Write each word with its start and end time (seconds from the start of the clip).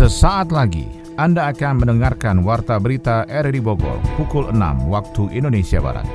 Sesaat 0.00 0.48
lagi 0.48 0.88
Anda 1.20 1.52
akan 1.52 1.84
mendengarkan 1.84 2.40
Warta 2.40 2.80
Berita 2.80 3.28
RRI 3.28 3.60
Bogor 3.60 4.00
pukul 4.16 4.48
6 4.48 4.88
waktu 4.88 5.28
Indonesia 5.36 5.76
Barat. 5.76 6.08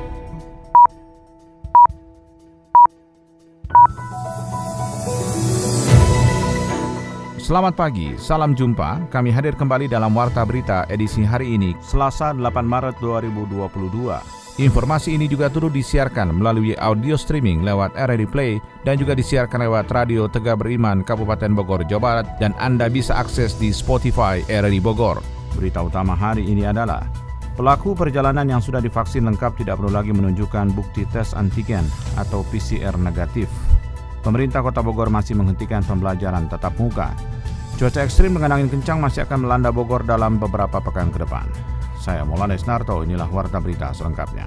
Selamat 7.38 7.77
pagi, 7.77 8.18
salam 8.18 8.57
jumpa. 8.57 9.05
Kami 9.13 9.29
hadir 9.29 9.54
kembali 9.54 9.86
dalam 9.86 10.17
Warta 10.17 10.41
Berita 10.49 10.89
edisi 10.89 11.21
hari 11.21 11.54
ini, 11.54 11.77
Selasa 11.77 12.33
8 12.33 12.41
Maret 12.65 12.97
2022. 12.97 14.45
Informasi 14.55 15.19
ini 15.19 15.27
juga 15.27 15.51
turut 15.51 15.75
disiarkan 15.75 16.31
melalui 16.31 16.79
audio 16.79 17.19
streaming 17.19 17.67
lewat 17.67 17.91
RRI 17.91 18.23
Play 18.23 18.51
dan 18.87 18.95
juga 18.95 19.11
disiarkan 19.11 19.67
lewat 19.67 19.91
Radio 19.91 20.31
Tegak 20.31 20.63
Beriman 20.63 21.04
Kabupaten 21.04 21.51
Bogor, 21.51 21.83
Jawa 21.83 22.00
Barat 22.00 22.27
dan 22.39 22.55
Anda 22.55 22.87
bisa 22.87 23.19
akses 23.19 23.60
di 23.60 23.75
Spotify 23.75 24.39
RRI 24.47 24.79
Bogor. 24.79 25.19
Berita 25.60 25.83
utama 25.83 26.15
hari 26.15 26.47
ini 26.47 26.63
adalah 26.63 27.04
Pelaku 27.55 27.99
perjalanan 27.99 28.47
yang 28.47 28.63
sudah 28.63 28.79
divaksin 28.79 29.27
lengkap 29.27 29.60
tidak 29.60 29.75
perlu 29.79 29.91
lagi 29.91 30.15
menunjukkan 30.15 30.71
bukti 30.71 31.04
tes 31.11 31.35
antigen 31.35 31.83
atau 32.16 32.47
PCR 32.47 32.95
negatif. 32.95 33.52
Pemerintah 34.23 34.63
Kota 34.63 34.80
Bogor 34.80 35.11
masih 35.11 35.35
menghentikan 35.35 35.83
pembelajaran 35.83 36.47
tatap 36.47 36.80
muka. 36.80 37.11
Cuaca 37.75 38.08
ekstrim 38.08 38.35
dengan 38.39 38.55
angin 38.55 38.72
kencang 38.72 39.03
masih 39.03 39.27
akan 39.27 39.47
melanda 39.47 39.72
Bogor 39.72 40.08
dalam 40.08 40.39
beberapa 40.39 40.80
pekan 40.80 41.11
ke 41.11 41.23
depan. 41.23 41.75
Saya 42.05 42.22
Maulana 42.22 42.53
Narto, 42.53 43.02
inilah 43.02 43.25
Warta 43.33 43.58
Berita 43.58 43.89
selengkapnya. 43.89 44.45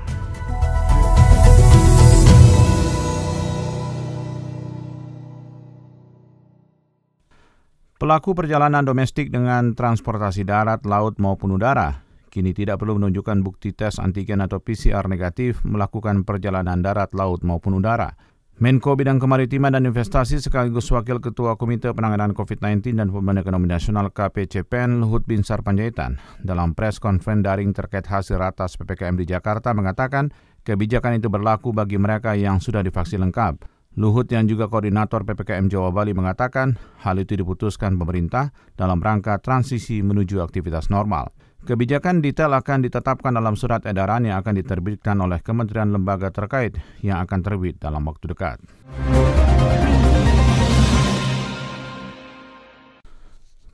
Pelaku 7.98 8.30
perjalanan 8.30 8.86
domestik 8.86 9.34
dengan 9.34 9.74
transportasi 9.74 10.46
darat, 10.46 10.86
laut 10.86 11.18
maupun 11.18 11.58
udara 11.58 12.06
kini 12.28 12.54
tidak 12.54 12.78
perlu 12.78 13.02
menunjukkan 13.02 13.42
bukti 13.42 13.74
tes 13.74 13.98
antigen 13.98 14.38
atau 14.38 14.62
PCR 14.62 15.10
negatif 15.10 15.64
melakukan 15.66 16.22
perjalanan 16.22 16.78
darat, 16.78 17.10
laut 17.16 17.42
maupun 17.42 17.74
udara. 17.82 18.14
Menko 18.58 18.98
Bidang 18.98 19.22
Kemaritiman 19.22 19.70
dan 19.70 19.86
Investasi 19.86 20.42
sekaligus 20.42 20.90
Wakil 20.90 21.22
Ketua 21.22 21.54
Komite 21.54 21.94
Penanganan 21.94 22.34
COVID-19 22.34 22.98
dan 22.98 23.06
Pemulihan 23.06 23.38
Ekonomi 23.38 23.70
Nasional 23.70 24.10
KPCPN 24.10 24.98
Luhut 24.98 25.22
Binsar 25.22 25.62
Panjaitan 25.62 26.18
dalam 26.42 26.74
press 26.74 26.98
conference 26.98 27.46
daring 27.46 27.70
terkait 27.70 28.02
hasil 28.10 28.34
ratas 28.34 28.74
PPKM 28.74 29.14
di 29.14 29.30
Jakarta 29.30 29.70
mengatakan 29.70 30.34
kebijakan 30.66 31.22
itu 31.22 31.30
berlaku 31.30 31.70
bagi 31.70 32.02
mereka 32.02 32.34
yang 32.34 32.58
sudah 32.58 32.82
divaksin 32.82 33.22
lengkap. 33.30 33.62
Luhut 33.94 34.26
yang 34.26 34.50
juga 34.50 34.66
koordinator 34.66 35.22
PPKM 35.22 35.70
Jawa 35.70 35.94
Bali 35.94 36.10
mengatakan 36.10 36.74
hal 37.06 37.14
itu 37.22 37.38
diputuskan 37.38 37.94
pemerintah 37.94 38.50
dalam 38.74 38.98
rangka 38.98 39.38
transisi 39.38 40.02
menuju 40.02 40.42
aktivitas 40.42 40.90
normal. 40.90 41.30
Kebijakan 41.68 42.24
detail 42.24 42.56
akan 42.56 42.80
ditetapkan 42.80 43.36
dalam 43.36 43.52
surat 43.52 43.84
edaran 43.84 44.24
yang 44.24 44.40
akan 44.40 44.56
diterbitkan 44.56 45.20
oleh 45.20 45.44
kementerian 45.44 45.92
lembaga 45.92 46.32
terkait 46.32 46.80
yang 47.04 47.20
akan 47.20 47.44
terbit 47.44 47.76
dalam 47.76 48.08
waktu 48.08 48.32
dekat. 48.32 48.56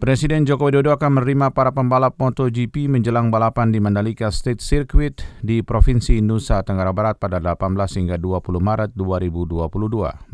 Presiden 0.02 0.42
Joko 0.42 0.74
Widodo 0.74 0.90
akan 0.90 1.22
menerima 1.22 1.54
para 1.54 1.70
pembalap 1.70 2.18
MotoGP 2.18 2.90
menjelang 2.90 3.30
balapan 3.30 3.70
di 3.70 3.78
Mandalika 3.78 4.26
State 4.34 4.58
Circuit 4.58 5.22
di 5.38 5.62
Provinsi 5.62 6.18
Nusa 6.18 6.66
Tenggara 6.66 6.90
Barat 6.90 7.22
pada 7.22 7.38
18 7.38 7.78
hingga 8.02 8.18
20 8.18 8.42
Maret 8.58 8.90
2022. 8.98 9.70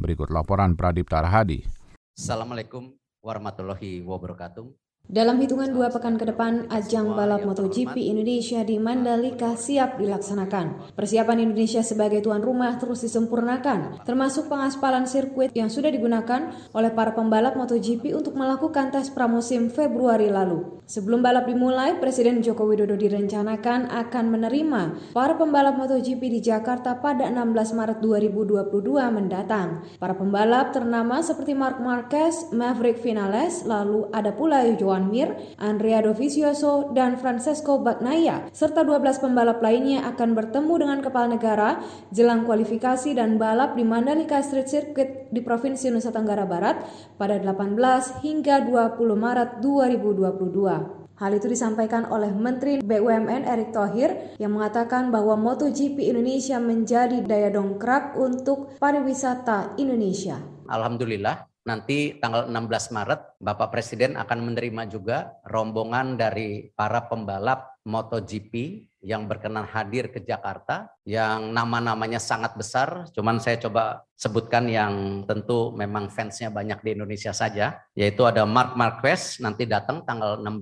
Berikut 0.00 0.32
laporan 0.32 0.80
Pradip 0.80 1.12
Tarhadi. 1.12 1.68
Assalamualaikum 2.16 2.96
warahmatullahi 3.20 4.00
wabarakatuh. 4.00 4.89
Dalam 5.10 5.42
hitungan 5.42 5.74
dua 5.74 5.90
pekan 5.90 6.14
ke 6.14 6.22
depan, 6.22 6.70
ajang 6.70 7.18
balap 7.18 7.42
MotoGP 7.42 7.98
Indonesia 7.98 8.62
di 8.62 8.78
Mandalika 8.78 9.58
siap 9.58 9.98
dilaksanakan. 9.98 10.94
Persiapan 10.94 11.50
Indonesia 11.50 11.82
sebagai 11.82 12.22
tuan 12.22 12.38
rumah 12.38 12.78
terus 12.78 13.02
disempurnakan, 13.02 14.06
termasuk 14.06 14.46
pengaspalan 14.46 15.10
sirkuit 15.10 15.50
yang 15.50 15.66
sudah 15.66 15.90
digunakan 15.90 16.54
oleh 16.70 16.94
para 16.94 17.10
pembalap 17.10 17.58
MotoGP 17.58 18.14
untuk 18.14 18.38
melakukan 18.38 18.94
tes 18.94 19.10
pramusim 19.10 19.66
Februari 19.74 20.30
lalu. 20.30 20.78
Sebelum 20.86 21.26
balap 21.26 21.50
dimulai, 21.50 21.98
Presiden 21.98 22.38
Joko 22.38 22.70
Widodo 22.70 22.94
direncanakan 22.94 23.90
akan 23.90 24.24
menerima 24.30 25.10
para 25.10 25.34
pembalap 25.34 25.74
MotoGP 25.74 26.38
di 26.38 26.38
Jakarta 26.38 27.02
pada 27.02 27.26
16 27.26 27.74
Maret 27.74 27.98
2022 27.98 28.70
mendatang. 29.10 29.82
Para 29.98 30.14
pembalap 30.14 30.70
ternama 30.70 31.18
seperti 31.18 31.58
Mark 31.58 31.82
Marquez, 31.82 32.54
Maverick 32.54 33.02
Vinales, 33.02 33.66
lalu 33.66 34.06
ada 34.14 34.30
pula 34.30 34.62
Joan 34.78 34.99
Juan 35.00 35.08
Mir, 35.08 35.32
Andrea 35.56 36.04
Dovizioso, 36.04 36.92
dan 36.92 37.16
Francesco 37.16 37.80
Bagnaia, 37.80 38.52
serta 38.52 38.84
12 38.84 39.24
pembalap 39.24 39.64
lainnya 39.64 40.04
akan 40.12 40.36
bertemu 40.36 40.74
dengan 40.76 40.98
kepala 41.00 41.32
negara 41.32 41.80
jelang 42.12 42.44
kualifikasi 42.44 43.16
dan 43.16 43.40
balap 43.40 43.80
di 43.80 43.88
Mandalika 43.88 44.44
Street 44.44 44.68
Circuit 44.68 45.32
di 45.32 45.40
Provinsi 45.40 45.88
Nusa 45.88 46.12
Tenggara 46.12 46.44
Barat 46.44 46.84
pada 47.16 47.40
18 47.40 48.20
hingga 48.20 48.60
20 48.68 49.00
Maret 49.16 49.50
2022. 49.64 51.00
Hal 51.20 51.36
itu 51.36 51.52
disampaikan 51.52 52.08
oleh 52.08 52.32
Menteri 52.32 52.80
BUMN 52.80 53.44
Erick 53.44 53.76
Thohir 53.76 54.36
yang 54.40 54.56
mengatakan 54.56 55.12
bahwa 55.12 55.36
MotoGP 55.36 56.00
Indonesia 56.00 56.56
menjadi 56.56 57.20
daya 57.20 57.52
dongkrak 57.52 58.16
untuk 58.16 58.72
pariwisata 58.80 59.76
Indonesia. 59.76 60.40
Alhamdulillah 60.64 61.49
nanti 61.64 62.16
tanggal 62.16 62.48
16 62.48 62.96
Maret 62.96 63.20
Bapak 63.36 63.68
Presiden 63.72 64.16
akan 64.16 64.52
menerima 64.52 64.88
juga 64.88 65.36
rombongan 65.44 66.16
dari 66.16 66.72
para 66.72 67.04
pembalap 67.04 67.76
MotoGP 67.84 68.84
yang 69.00 69.24
berkenan 69.24 69.64
hadir 69.64 70.12
ke 70.12 70.20
Jakarta 70.20 70.92
yang 71.08 71.56
nama-namanya 71.56 72.20
sangat 72.20 72.52
besar. 72.56 73.08
Cuman 73.16 73.40
saya 73.40 73.56
coba 73.56 74.04
sebutkan 74.12 74.68
yang 74.68 75.24
tentu 75.24 75.72
memang 75.72 76.12
fansnya 76.12 76.52
banyak 76.52 76.84
di 76.84 76.90
Indonesia 77.00 77.32
saja, 77.32 77.80
yaitu 77.96 78.28
ada 78.28 78.44
Mark 78.44 78.76
Marquez 78.76 79.40
nanti 79.40 79.64
datang 79.64 80.04
tanggal 80.04 80.36
16 80.44 80.60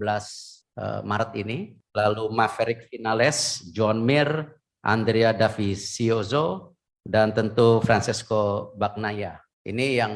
eh, 0.78 1.00
Maret 1.02 1.32
ini, 1.34 1.58
lalu 1.90 2.30
Maverick 2.30 2.86
Vinales, 2.86 3.66
John 3.74 4.06
Mir, 4.06 4.54
Andrea 4.86 5.34
Davizioso, 5.34 6.78
dan 7.02 7.34
tentu 7.34 7.82
Francesco 7.82 8.70
Bagnaia. 8.78 9.42
Ini 9.66 9.86
yang 10.00 10.12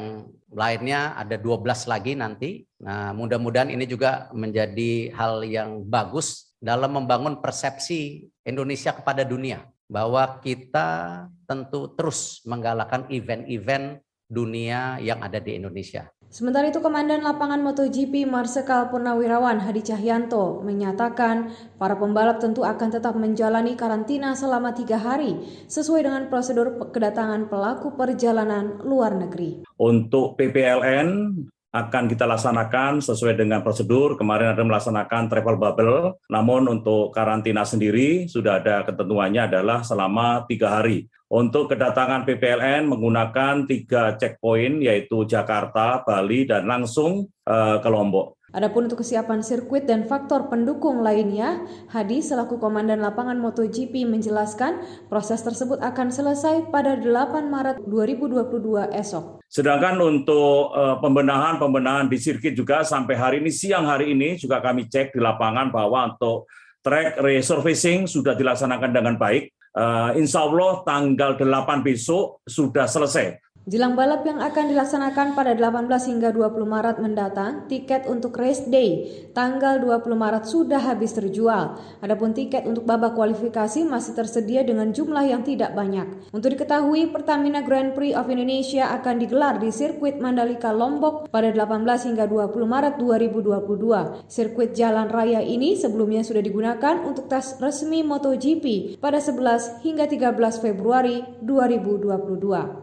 lainnya 0.53 1.17
ada 1.17 1.35
12 1.35 1.89
lagi 1.89 2.13
nanti. 2.13 2.63
Nah, 2.81 3.11
mudah-mudahan 3.13 3.73
ini 3.73 3.85
juga 3.89 4.29
menjadi 4.31 5.11
hal 5.13 5.43
yang 5.45 5.83
bagus 5.85 6.55
dalam 6.61 6.95
membangun 6.95 7.41
persepsi 7.43 8.29
Indonesia 8.47 8.95
kepada 8.95 9.27
dunia 9.27 9.67
bahwa 9.91 10.39
kita 10.39 11.21
tentu 11.43 11.91
terus 11.93 12.41
menggalakkan 12.47 13.05
event-event 13.11 13.99
dunia 14.31 14.97
yang 15.03 15.21
ada 15.21 15.37
di 15.37 15.59
Indonesia. 15.59 16.09
Sementara 16.33 16.65
itu, 16.65 16.81
Komandan 16.81 17.21
Lapangan 17.21 17.61
MotoGP 17.61 18.25
Marsikal 18.25 18.89
Purnawirawan 18.89 19.61
Hadi 19.61 19.85
Cahyanto 19.85 20.65
menyatakan 20.65 21.53
para 21.77 21.93
pembalap 21.93 22.41
tentu 22.41 22.65
akan 22.65 22.89
tetap 22.89 23.13
menjalani 23.13 23.77
karantina 23.77 24.33
selama 24.33 24.73
tiga 24.73 24.97
hari 24.97 25.37
sesuai 25.69 26.09
dengan 26.09 26.33
prosedur 26.33 26.89
kedatangan 26.89 27.53
pelaku 27.53 27.93
perjalanan 27.93 28.81
luar 28.81 29.13
negeri. 29.13 29.61
Untuk 29.77 30.33
PPLN 30.41 31.37
akan 31.69 32.03
kita 32.09 32.25
laksanakan 32.25 33.01
sesuai 33.01 33.37
dengan 33.37 33.61
prosedur. 33.61 34.17
Kemarin 34.17 34.57
ada 34.57 34.65
melaksanakan 34.65 35.29
travel 35.29 35.61
bubble, 35.61 36.17
namun 36.33 36.65
untuk 36.65 37.13
karantina 37.13 37.61
sendiri 37.61 38.25
sudah 38.25 38.57
ada 38.57 38.81
ketentuannya 38.89 39.53
adalah 39.53 39.85
selama 39.85 40.49
tiga 40.49 40.81
hari. 40.81 41.05
Untuk 41.33 41.73
kedatangan 41.73 42.29
PPLN 42.29 42.85
menggunakan 42.85 43.65
tiga 43.65 44.13
checkpoint 44.21 44.85
yaitu 44.85 45.25
Jakarta, 45.25 46.05
Bali, 46.05 46.45
dan 46.45 46.69
langsung 46.69 47.25
uh, 47.49 47.81
ke 47.81 47.89
Lombok. 47.89 48.37
Adapun 48.53 48.85
untuk 48.85 49.01
kesiapan 49.01 49.41
sirkuit 49.41 49.89
dan 49.89 50.05
faktor 50.05 50.45
pendukung 50.45 51.01
lainnya, 51.01 51.65
Hadi 51.89 52.21
selaku 52.21 52.61
Komandan 52.61 53.01
Lapangan 53.01 53.41
MotoGP 53.41 54.05
menjelaskan 54.05 54.85
proses 55.09 55.41
tersebut 55.41 55.81
akan 55.81 56.13
selesai 56.13 56.69
pada 56.69 57.01
8 57.01 57.49
Maret 57.49 57.81
2022 57.81 58.93
esok. 58.93 59.41
Sedangkan 59.49 59.97
untuk 60.05 60.69
uh, 60.69 61.01
pembenahan-pembenahan 61.01 62.13
di 62.13 62.21
sirkuit 62.21 62.53
juga 62.53 62.85
sampai 62.85 63.17
hari 63.17 63.35
ini, 63.41 63.49
siang 63.49 63.89
hari 63.89 64.13
ini 64.13 64.37
juga 64.37 64.61
kami 64.61 64.85
cek 64.85 65.17
di 65.17 65.19
lapangan 65.19 65.73
bahwa 65.73 66.13
untuk 66.13 66.45
track 66.85 67.17
resurfacing 67.25 68.05
sudah 68.05 68.37
dilaksanakan 68.37 68.93
dengan 68.93 69.17
baik. 69.17 69.49
Uh, 69.73 70.13
insya 70.21 70.45
Allah 70.45 70.85
tanggal 70.85 71.33
8 71.33 71.81
besok 71.81 72.45
sudah 72.45 72.85
selesai 72.85 73.42
Jelang 73.63 73.95
balap 73.95 74.27
yang 74.27 74.43
akan 74.43 74.75
dilaksanakan 74.75 75.39
pada 75.39 75.55
18 75.55 75.87
hingga 75.87 76.35
20 76.35 76.67
Maret 76.67 76.99
mendatang, 76.99 77.63
tiket 77.71 78.03
untuk 78.11 78.35
race 78.35 78.67
day 78.67 79.07
tanggal 79.31 79.79
20 79.79 80.19
Maret 80.19 80.43
sudah 80.43 80.83
habis 80.83 81.15
terjual. 81.15 81.79
Adapun 82.03 82.35
tiket 82.35 82.67
untuk 82.67 82.83
babak 82.83 83.15
kualifikasi 83.15 83.87
masih 83.87 84.19
tersedia 84.19 84.67
dengan 84.67 84.91
jumlah 84.91 85.23
yang 85.23 85.47
tidak 85.47 85.71
banyak. 85.79 86.03
Untuk 86.35 86.59
diketahui, 86.59 87.07
Pertamina 87.15 87.63
Grand 87.63 87.95
Prix 87.95 88.11
of 88.11 88.27
Indonesia 88.27 88.91
akan 88.99 89.15
digelar 89.23 89.55
di 89.63 89.71
sirkuit 89.71 90.19
Mandalika 90.19 90.75
Lombok 90.75 91.31
pada 91.31 91.47
18 91.47 91.87
hingga 92.11 92.27
20 92.27 92.67
Maret 92.67 92.99
2022. 92.99 94.27
Sirkuit 94.27 94.75
jalan 94.75 95.07
raya 95.07 95.39
ini 95.39 95.79
sebelumnya 95.79 96.19
sudah 96.27 96.43
digunakan 96.43 96.99
untuk 97.07 97.31
tes 97.31 97.55
resmi 97.63 98.03
MotoGP 98.03 98.99
pada 98.99 99.23
11 99.23 99.79
hingga 99.87 100.03
13 100.11 100.35
Februari 100.59 101.23
2022. 101.39 102.82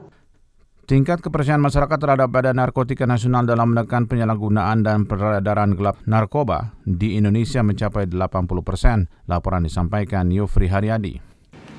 Tingkat 0.90 1.22
kepercayaan 1.22 1.62
masyarakat 1.62 2.02
terhadap 2.02 2.34
Badan 2.34 2.58
Narkotika 2.58 3.06
Nasional 3.06 3.46
dalam 3.46 3.70
menekan 3.70 4.10
penyalahgunaan 4.10 4.82
dan 4.82 5.06
peredaran 5.06 5.78
gelap 5.78 6.02
narkoba 6.02 6.75
di 6.82 7.14
Indonesia 7.14 7.62
mencapai 7.62 8.10
80 8.10 8.19
persen. 8.66 9.06
Laporan 9.31 9.62
disampaikan 9.62 10.26
Yofri 10.34 10.66
Haryadi. 10.66 11.22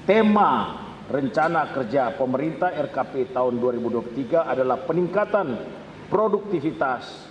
Tema 0.07 0.79
rencana 1.11 1.75
kerja 1.75 2.15
pemerintah 2.15 2.71
RKP 2.71 3.35
tahun 3.35 3.59
2023 3.59 4.47
adalah 4.47 4.79
peningkatan 4.87 5.59
produktivitas 6.07 7.31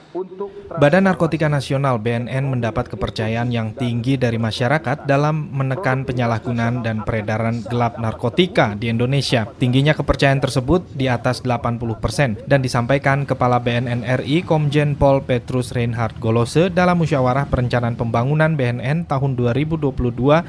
Badan 0.81 1.07
Narkotika 1.07 1.47
Nasional 1.47 2.03
BNN 2.03 2.51
mendapat 2.51 2.91
kepercayaan 2.91 3.55
yang 3.55 3.71
tinggi 3.79 4.19
dari 4.19 4.43
masyarakat 4.43 5.07
dalam 5.07 5.55
menekan 5.55 6.03
penyalahgunaan 6.03 6.83
dan 6.83 7.07
peredaran 7.07 7.63
gelap 7.63 7.95
narkotika 8.03 8.75
di 8.75 8.91
Indonesia. 8.91 9.47
Tingginya 9.47 9.95
kepercayaan 9.95 10.43
tersebut 10.43 10.83
di 10.99 11.07
atas 11.07 11.47
80 11.47 11.79
persen 12.03 12.35
dan 12.51 12.59
disampaikan 12.59 13.23
Kepala 13.23 13.63
BNN 13.63 14.03
RI 14.27 14.43
Komjen 14.43 14.99
Pol 14.99 15.23
Petrus 15.23 15.71
Reinhard 15.71 16.19
Golose 16.19 16.75
dalam 16.75 16.99
musyawarah 16.99 17.47
perencanaan 17.47 17.95
pembangunan 17.95 18.59
BNN 18.59 19.07
tahun 19.07 19.39
2022 19.39 19.95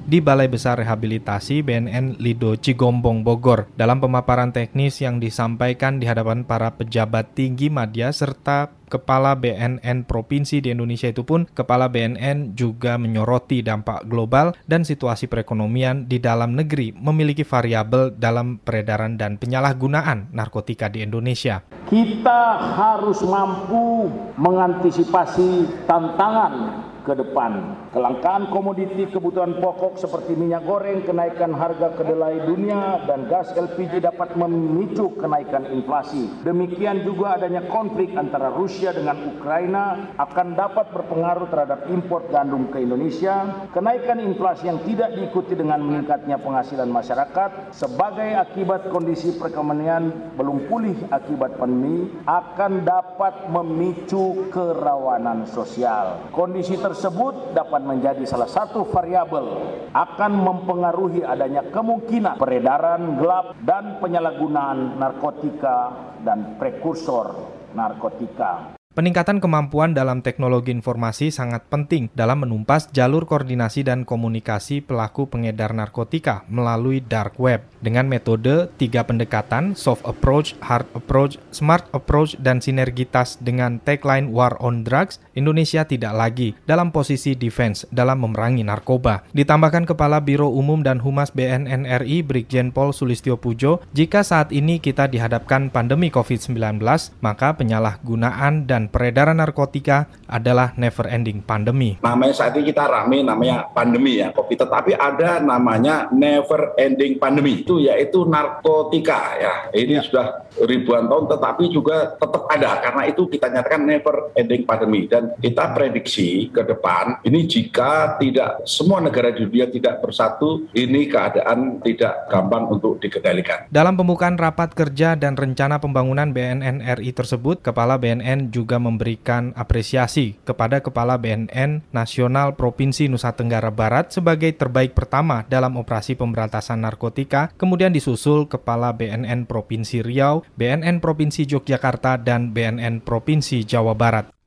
di 0.09 0.17
Balai 0.25 0.49
Besar 0.49 0.81
Rehabilitasi 0.81 1.61
BNN 1.61 2.17
Lido 2.17 2.57
Cigombong 2.57 3.21
Bogor. 3.21 3.69
Dalam 3.77 4.01
pemaparan 4.01 4.49
teknis 4.49 4.97
yang 5.05 5.21
disampaikan 5.21 6.01
di 6.01 6.09
hadapan 6.09 6.41
para 6.41 6.73
pejabat 6.73 7.37
tinggi 7.37 7.69
media 7.69 8.09
serta 8.09 8.80
Kepala 8.91 9.39
BNN 9.39 10.03
Provinsi 10.03 10.59
di 10.59 10.75
Indonesia 10.75 11.07
itu 11.07 11.23
pun, 11.23 11.47
Kepala 11.47 11.87
BNN 11.87 12.59
juga 12.59 12.99
menyoroti 12.99 13.63
dampak 13.63 14.03
global 14.11 14.51
dan 14.67 14.83
situasi 14.83 15.31
perekonomian 15.31 16.11
di 16.11 16.19
dalam 16.19 16.59
negeri 16.59 16.91
memiliki 16.91 17.47
variabel 17.47 18.11
dalam 18.11 18.59
peredaran 18.59 19.15
dan 19.15 19.39
penyalahgunaan 19.39 20.35
narkotika 20.35 20.91
di 20.91 21.07
Indonesia. 21.07 21.63
Kita 21.87 22.59
harus 22.75 23.23
mampu 23.23 24.11
mengantisipasi 24.35 25.87
tantangan 25.87 26.90
ke 27.01 27.13
depan. 27.17 27.75
Kelangkaan 27.91 28.53
komoditi 28.53 29.09
kebutuhan 29.09 29.57
pokok 29.57 29.97
seperti 29.97 30.37
minyak 30.37 30.63
goreng, 30.63 31.03
kenaikan 31.03 31.51
harga 31.57 31.97
kedelai 31.97 32.45
dunia, 32.45 33.03
dan 33.09 33.25
gas 33.27 33.51
LPG 33.57 34.05
dapat 34.05 34.37
memicu 34.37 35.17
kenaikan 35.17 35.65
inflasi. 35.73 36.29
Demikian 36.45 37.01
juga 37.03 37.41
adanya 37.41 37.65
konflik 37.67 38.13
antara 38.13 38.53
Rusia 38.53 38.93
dengan 38.93 39.17
Ukraina 39.27 40.13
akan 40.15 40.53
dapat 40.53 40.93
berpengaruh 40.93 41.49
terhadap 41.49 41.89
impor 41.89 42.29
gandum 42.29 42.69
ke 42.69 42.79
Indonesia. 42.79 43.67
Kenaikan 43.73 44.21
inflasi 44.21 44.69
yang 44.69 44.79
tidak 44.85 45.17
diikuti 45.17 45.57
dengan 45.57 45.81
meningkatnya 45.81 46.37
penghasilan 46.37 46.87
masyarakat 46.87 47.73
sebagai 47.73 48.37
akibat 48.37 48.93
kondisi 48.93 49.35
perekonomian 49.35 50.35
belum 50.37 50.69
pulih 50.69 50.95
akibat 51.09 51.57
pandemi 51.57 52.07
akan 52.29 52.85
dapat 52.85 53.49
memicu 53.49 54.47
kerawanan 54.53 55.49
sosial. 55.49 56.29
Kondisi 56.31 56.77
ter 56.77 56.90
tersebut 56.91 57.55
dapat 57.55 57.87
menjadi 57.87 58.27
salah 58.27 58.51
satu 58.51 58.83
variabel 58.83 59.47
akan 59.95 60.31
mempengaruhi 60.43 61.23
adanya 61.23 61.63
kemungkinan 61.71 62.35
peredaran 62.35 63.15
gelap 63.15 63.55
dan 63.63 64.03
penyalahgunaan 64.03 64.99
narkotika 64.99 65.95
dan 66.27 66.59
prekursor 66.59 67.31
narkotika. 67.71 68.75
Peningkatan 68.91 69.39
kemampuan 69.39 69.95
dalam 69.95 70.19
teknologi 70.19 70.67
informasi 70.75 71.31
sangat 71.31 71.63
penting 71.71 72.11
dalam 72.11 72.43
menumpas 72.43 72.91
jalur 72.91 73.23
koordinasi 73.23 73.87
dan 73.87 74.03
komunikasi 74.03 74.83
pelaku 74.83 75.31
pengedar 75.31 75.71
narkotika 75.71 76.43
melalui 76.51 76.99
dark 76.99 77.39
web 77.39 77.63
dengan 77.79 78.11
metode 78.11 78.67
tiga 78.75 79.07
pendekatan 79.07 79.79
soft 79.79 80.03
approach, 80.03 80.59
hard 80.59 80.83
approach, 80.91 81.39
smart 81.55 81.87
approach, 81.95 82.35
dan 82.43 82.59
sinergitas 82.59 83.39
dengan 83.39 83.79
tagline 83.79 84.27
War 84.27 84.59
on 84.59 84.83
Drugs, 84.83 85.23
Indonesia 85.31 85.87
tidak 85.87 86.11
lagi 86.11 86.51
dalam 86.67 86.91
posisi 86.91 87.31
defense 87.39 87.87
dalam 87.87 88.19
memerangi 88.27 88.67
narkoba. 88.67 89.23
Ditambahkan 89.31 89.87
Kepala 89.87 90.19
Biro 90.19 90.51
Umum 90.51 90.83
dan 90.83 90.99
Humas 90.99 91.31
BNN 91.31 91.87
RI 92.03 92.27
Brigjen 92.27 92.75
Pol 92.75 92.91
Sulistyo 92.91 93.39
Pujo, 93.39 93.79
jika 93.95 94.19
saat 94.27 94.51
ini 94.51 94.83
kita 94.83 95.07
dihadapkan 95.07 95.71
pandemi 95.71 96.11
COVID-19, 96.11 96.83
maka 97.23 97.55
penyalahgunaan 97.55 98.67
dan 98.67 98.81
dan 98.81 98.89
peredaran 98.89 99.37
narkotika 99.37 100.09
adalah 100.25 100.73
never 100.73 101.05
ending 101.05 101.45
pandemi. 101.45 102.01
Namanya 102.01 102.33
saat 102.33 102.57
ini 102.57 102.73
kita 102.73 102.89
rame 102.89 103.21
namanya 103.21 103.69
pandemi 103.69 104.17
ya 104.17 104.33
COVID, 104.33 104.57
tetapi 104.57 104.97
ada 104.97 105.37
namanya 105.37 106.09
never 106.09 106.73
ending 106.81 107.21
pandemi 107.21 107.61
itu 107.61 107.77
yaitu 107.77 108.25
narkotika 108.25 109.37
ya. 109.37 109.53
Ini 109.69 109.93
ya. 109.93 110.01
sudah 110.01 110.25
ribuan 110.65 111.05
tahun 111.05 111.29
tetapi 111.29 111.63
juga 111.69 112.17
tetap 112.17 112.49
ada 112.49 112.81
karena 112.81 113.01
itu 113.05 113.29
kita 113.29 113.53
nyatakan 113.53 113.81
never 113.85 114.15
ending 114.33 114.65
pandemi 114.65 115.05
dan 115.05 115.20
kita 115.41 115.75
prediksi 115.75 116.49
ke 116.49 116.61
depan 116.65 117.21
ini 117.25 117.45
jika 117.45 118.17
tidak 118.17 118.63
semua 118.65 119.03
negara 119.03 119.33
di 119.33 119.45
dunia 119.45 119.67
tidak 119.69 120.01
bersatu 120.01 120.69
ini 120.73 121.07
keadaan 121.09 121.83
tidak 121.83 122.27
gampang 122.31 122.67
untuk 122.71 122.97
dikendalikan. 123.03 123.67
Dalam 123.69 123.97
pembukaan 123.97 124.39
rapat 124.39 124.73
kerja 124.73 125.13
dan 125.19 125.35
rencana 125.35 125.77
pembangunan 125.83 126.31
BNN 126.31 126.81
RI 127.01 127.11
tersebut, 127.11 127.61
Kepala 127.61 127.99
BNN 127.99 128.49
juga 128.49 128.81
memberikan 128.81 129.53
apresiasi 129.53 130.39
kepada 130.47 130.81
Kepala 130.81 131.19
BNN 131.19 131.85
Nasional 131.93 132.57
Provinsi 132.57 133.11
Nusa 133.11 133.35
Tenggara 133.35 133.69
Barat 133.69 134.15
sebagai 134.15 134.51
terbaik 134.55 134.97
pertama 134.97 135.45
dalam 135.47 135.77
operasi 135.77 136.17
pemberantasan 136.17 136.81
narkotika, 136.81 137.51
kemudian 137.55 137.93
disusul 137.93 138.47
Kepala 138.49 138.95
BNN 138.95 139.45
Provinsi 139.45 140.01
Riau, 140.01 140.41
BNN 140.57 141.03
Provinsi 141.03 141.45
Yogyakarta, 141.45 142.17
dan 142.21 142.55
BNN 142.55 143.03
Provinsi 143.05 143.63
Jawa 143.63 143.93
Barat. 143.93 144.40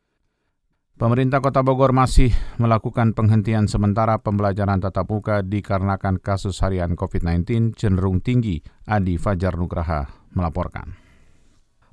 Pemerintah 0.94 1.43
Kota 1.43 1.67
Bogor 1.67 1.91
masih 1.91 2.31
melakukan 2.55 3.19
penghentian 3.19 3.67
sementara 3.67 4.23
pembelajaran 4.23 4.79
tatap 4.79 5.11
muka 5.11 5.43
dikarenakan 5.43 6.23
kasus 6.23 6.62
harian 6.62 6.94
COVID-19 6.94 7.75
cenderung 7.75 8.23
tinggi. 8.23 8.62
Adi 8.87 9.19
Fajar 9.19 9.58
Nugraha 9.58 10.06
melaporkan. 10.38 10.94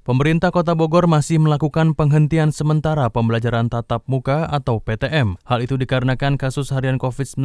Pemerintah 0.05 0.53
Kota 0.53 0.77
Bogor 0.77 1.09
masih 1.09 1.41
melakukan 1.41 1.97
penghentian 1.97 2.53
sementara 2.53 3.09
pembelajaran 3.09 3.73
tatap 3.73 4.05
muka 4.05 4.45
atau 4.45 4.77
PTM. 4.77 5.33
Hal 5.49 5.65
itu 5.65 5.81
dikarenakan 5.81 6.37
kasus 6.37 6.69
harian 6.69 7.01
COVID-19 7.01 7.41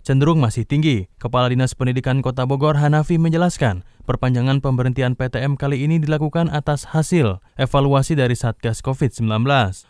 cenderung 0.00 0.40
masih 0.40 0.64
tinggi. 0.64 1.12
Kepala 1.20 1.52
Dinas 1.52 1.76
Pendidikan 1.76 2.24
Kota 2.24 2.48
Bogor 2.48 2.80
Hanafi 2.80 3.20
menjelaskan, 3.20 3.84
Perpanjangan 4.06 4.62
pemberhentian 4.62 5.18
PTM 5.18 5.58
kali 5.58 5.82
ini 5.82 5.98
dilakukan 5.98 6.46
atas 6.46 6.94
hasil 6.94 7.42
evaluasi 7.58 8.14
dari 8.14 8.38
Satgas 8.38 8.78
COVID-19. 8.78 9.26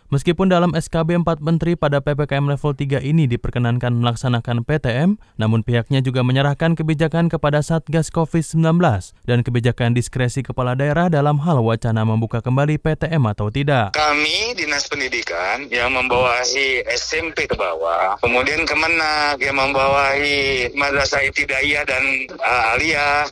Meskipun 0.08 0.48
dalam 0.48 0.72
SKB 0.72 1.20
4 1.20 1.44
Menteri 1.44 1.76
pada 1.76 2.00
PPKM 2.00 2.48
level 2.48 2.72
3 2.72 3.04
ini 3.04 3.28
diperkenankan 3.28 3.92
melaksanakan 3.92 4.64
PTM, 4.64 5.20
namun 5.36 5.60
pihaknya 5.60 6.00
juga 6.00 6.24
menyerahkan 6.24 6.72
kebijakan 6.72 7.28
kepada 7.28 7.60
Satgas 7.60 8.08
COVID-19 8.08 8.80
dan 9.28 9.44
kebijakan 9.44 9.92
diskresi 9.92 10.40
kepala 10.40 10.72
daerah 10.72 11.12
dalam 11.12 11.36
hal 11.44 11.60
wacana 11.60 12.00
membuka 12.08 12.40
kembali 12.40 12.80
PTM 12.80 13.20
atau 13.36 13.52
tidak. 13.52 13.92
Kami 13.92 14.56
Dinas 14.56 14.88
Pendidikan 14.88 15.68
yang 15.68 15.92
membawahi 15.92 16.88
SMP 16.88 17.44
ke 17.44 17.52
bawah, 17.52 18.16
kemudian 18.24 18.64
Kemenak 18.64 19.36
yang 19.44 19.60
membawahi 19.60 20.72
Madrasah 20.72 21.20
Ibtidaiyah 21.28 21.84
dan 21.84 22.02
uh, 22.40 22.80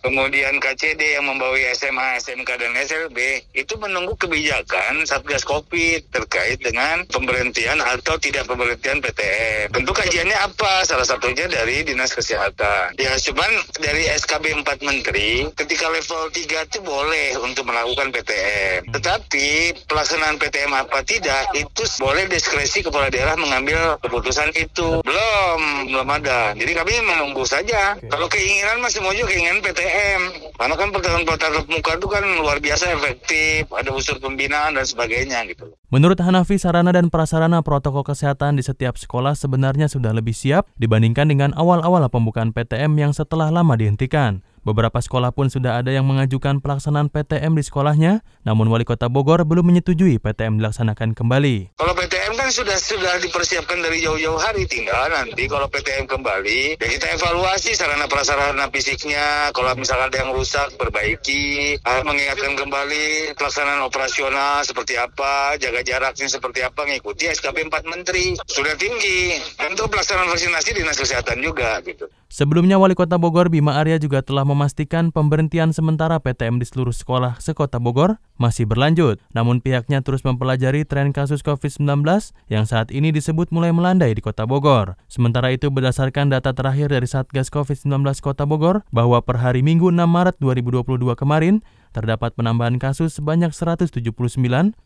kemudian 0.05 0.61
KCD 0.75 1.14
yang 1.14 1.31
membawa 1.31 1.54
SMA, 1.71 2.19
SMK, 2.19 2.50
dan 2.59 2.75
SLB 2.75 3.47
itu 3.54 3.78
menunggu 3.78 4.19
kebijakan 4.19 5.07
Satgas 5.07 5.47
COVID 5.47 6.11
terkait 6.11 6.59
dengan 6.59 7.07
pemberhentian 7.14 7.78
atau 7.78 8.19
tidak 8.19 8.50
pemberhentian 8.50 8.99
PTM. 8.99 9.71
Tentu 9.71 9.95
kajiannya 9.95 10.35
apa? 10.35 10.83
Salah 10.83 11.07
satunya 11.07 11.47
dari 11.47 11.87
Dinas 11.87 12.11
Kesehatan. 12.11 12.99
Ya 12.99 13.14
cuman 13.14 13.50
dari 13.78 14.11
SKB 14.19 14.66
4 14.66 14.83
Menteri 14.83 15.47
ketika 15.54 15.87
level 15.87 16.35
3 16.35 16.43
itu 16.43 16.78
boleh 16.83 17.38
untuk 17.38 17.71
melakukan 17.71 18.11
PTM. 18.11 18.90
Tetapi 18.90 19.78
pelaksanaan 19.87 20.43
PTM 20.43 20.75
apa 20.75 21.07
tidak 21.07 21.54
itu 21.54 21.87
boleh 22.02 22.26
diskresi 22.26 22.83
kepala 22.83 23.14
daerah 23.14 23.38
mengambil 23.38 23.95
keputusan 24.02 24.50
itu. 24.59 24.99
Belum, 25.07 25.87
belum 25.87 26.09
ada. 26.11 26.50
Jadi 26.59 26.73
kami 26.75 26.99
menunggu 27.07 27.47
saja. 27.47 27.95
Kalau 28.11 28.26
keinginan 28.26 28.83
masih 28.83 28.99
mau 29.07 29.14
juga 29.14 29.31
keinginan 29.31 29.62
PTM 29.62 30.21
Karena 30.64 30.80
kan 30.80 30.97
pertahanan 30.97 31.28
tatap 31.28 31.68
muka 31.68 31.92
itu 31.92 32.09
kan 32.09 32.25
luar 32.40 32.56
biasa 32.56 32.88
efektif, 32.97 33.68
ada 33.68 33.92
unsur 33.92 34.16
pembinaan 34.16 34.80
dan 34.80 34.88
sebagainya 34.88 35.44
gitu. 35.52 35.76
Menurut 35.92 36.16
Hanafi, 36.16 36.56
sarana 36.56 36.88
dan 36.88 37.12
prasarana 37.12 37.61
protokol 37.61 38.00
kesehatan 38.00 38.56
di 38.56 38.64
setiap 38.64 38.97
sekolah 38.97 39.37
sebenarnya 39.37 39.92
sudah 39.92 40.16
lebih 40.16 40.33
siap 40.33 40.64
dibandingkan 40.80 41.28
dengan 41.28 41.52
awal-awal 41.52 42.09
pembukaan 42.09 42.56
PTM 42.56 42.97
yang 42.97 43.12
setelah 43.12 43.52
lama 43.52 43.76
dihentikan. 43.76 44.40
Beberapa 44.64 44.97
sekolah 44.97 45.37
pun 45.37 45.52
sudah 45.52 45.76
ada 45.76 45.92
yang 45.92 46.09
mengajukan 46.09 46.64
pelaksanaan 46.64 47.12
PTM 47.12 47.52
di 47.52 47.68
sekolahnya, 47.68 48.25
namun 48.49 48.73
Wali 48.73 48.88
Kota 48.88 49.12
Bogor 49.12 49.44
belum 49.44 49.68
menyetujui 49.68 50.16
PTM 50.16 50.56
dilaksanakan 50.56 51.12
kembali. 51.12 51.76
Kalau 51.76 51.92
PTM 51.92 52.33
kan 52.33 52.49
sudah 52.49 52.73
sudah 52.80 53.21
dipersiapkan 53.21 53.85
dari 53.85 54.00
jauh-jauh 54.00 54.40
hari, 54.40 54.64
tinggal 54.64 55.12
nanti 55.12 55.44
kalau 55.52 55.68
PTM 55.68 56.09
kembali, 56.09 56.80
ya 56.80 56.87
kita 56.88 57.12
evaluasi 57.12 57.76
sarana 57.76 58.09
prasarana 58.09 58.64
fisiknya, 58.73 59.52
kalau 59.52 59.76
misalkan 59.76 60.09
ada 60.09 60.16
yang 60.25 60.33
rusak, 60.33 60.73
perbaiki, 60.80 61.76
ah, 61.85 62.00
mengingatkan 62.00 62.56
kembali 62.56 63.37
pelaksanaan 63.37 63.85
operasional 63.85 64.64
seperti 64.64 64.97
apa, 64.97 65.61
jaga 65.61 65.85
jaraknya 65.85 66.25
seperti 66.25 66.64
apa, 66.64 66.88
ngikuti 66.88 67.28
SKP 67.28 67.68
4 67.68 67.85
Menteri. 67.85 68.33
Sudah 68.49 68.73
tinggi. 68.80 69.37
Untuk 69.61 69.92
pelaksanaan 69.92 70.33
vaksinasi 70.33 70.73
Dinas 70.73 70.97
Kesehatan 70.97 71.44
juga 71.44 71.85
gitu. 71.85 72.09
Sebelumnya 72.35 72.80
Wali 72.80 72.99
Kota 72.99 73.14
Bogor 73.14 73.47
Bima 73.47 73.78
Arya 73.78 73.94
juga 74.00 74.18
telah 74.18 74.42
memastikan 74.54 75.11
pemberhentian 75.11 75.75
sementara 75.75 76.23
PTM 76.23 76.62
di 76.62 76.66
seluruh 76.70 76.94
sekolah 76.94 77.42
sekota 77.42 77.82
Bogor 77.82 78.23
masih 78.38 78.64
berlanjut. 78.70 79.18
Namun 79.34 79.58
pihaknya 79.58 80.00
terus 80.00 80.23
mempelajari 80.23 80.87
tren 80.87 81.11
kasus 81.11 81.42
COVID-19 81.42 82.06
yang 82.46 82.64
saat 82.64 82.94
ini 82.94 83.11
disebut 83.11 83.50
mulai 83.50 83.75
melandai 83.75 84.14
di 84.14 84.23
Kota 84.23 84.46
Bogor. 84.46 84.94
Sementara 85.11 85.50
itu 85.50 85.68
berdasarkan 85.75 86.30
data 86.30 86.54
terakhir 86.54 86.94
dari 86.94 87.11
Satgas 87.11 87.50
COVID-19 87.50 88.06
Kota 88.23 88.46
Bogor 88.46 88.87
bahwa 88.94 89.18
per 89.20 89.42
hari 89.42 89.66
Minggu 89.66 89.90
6 89.90 90.06
Maret 90.06 90.38
2022 90.38 91.18
kemarin 91.18 91.61
terdapat 91.90 92.34
penambahan 92.34 92.78
kasus 92.78 93.14
sebanyak 93.18 93.50
179 93.50 94.02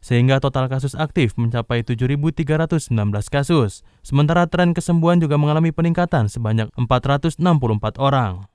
sehingga 0.00 0.40
total 0.40 0.68
kasus 0.68 0.96
aktif 0.96 1.36
mencapai 1.36 1.84
7.319 1.84 2.88
kasus. 3.28 3.84
Sementara 4.00 4.48
tren 4.48 4.72
kesembuhan 4.72 5.20
juga 5.20 5.36
mengalami 5.40 5.72
peningkatan 5.72 6.28
sebanyak 6.32 6.72
464 6.76 7.44
orang. 8.00 8.47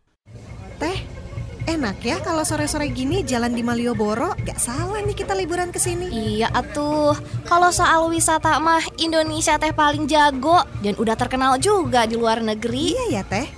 Enak 1.74 2.06
ya 2.06 2.22
kalau 2.22 2.46
sore-sore 2.46 2.86
gini 2.94 3.26
jalan 3.26 3.58
di 3.58 3.66
Malioboro, 3.66 4.38
gak 4.46 4.62
salah 4.62 5.02
nih 5.02 5.18
kita 5.18 5.34
liburan 5.34 5.74
ke 5.74 5.82
sini. 5.82 6.06
Iya 6.38 6.54
atuh, 6.54 7.18
kalau 7.50 7.74
soal 7.74 8.14
wisata 8.14 8.62
mah 8.62 8.86
Indonesia 9.02 9.58
teh 9.58 9.74
paling 9.74 10.06
jago 10.06 10.62
dan 10.86 10.94
udah 11.02 11.18
terkenal 11.18 11.58
juga 11.58 12.06
di 12.06 12.14
luar 12.14 12.46
negeri. 12.46 12.94
Iya 12.94 13.06
ya 13.10 13.22
teh, 13.26 13.50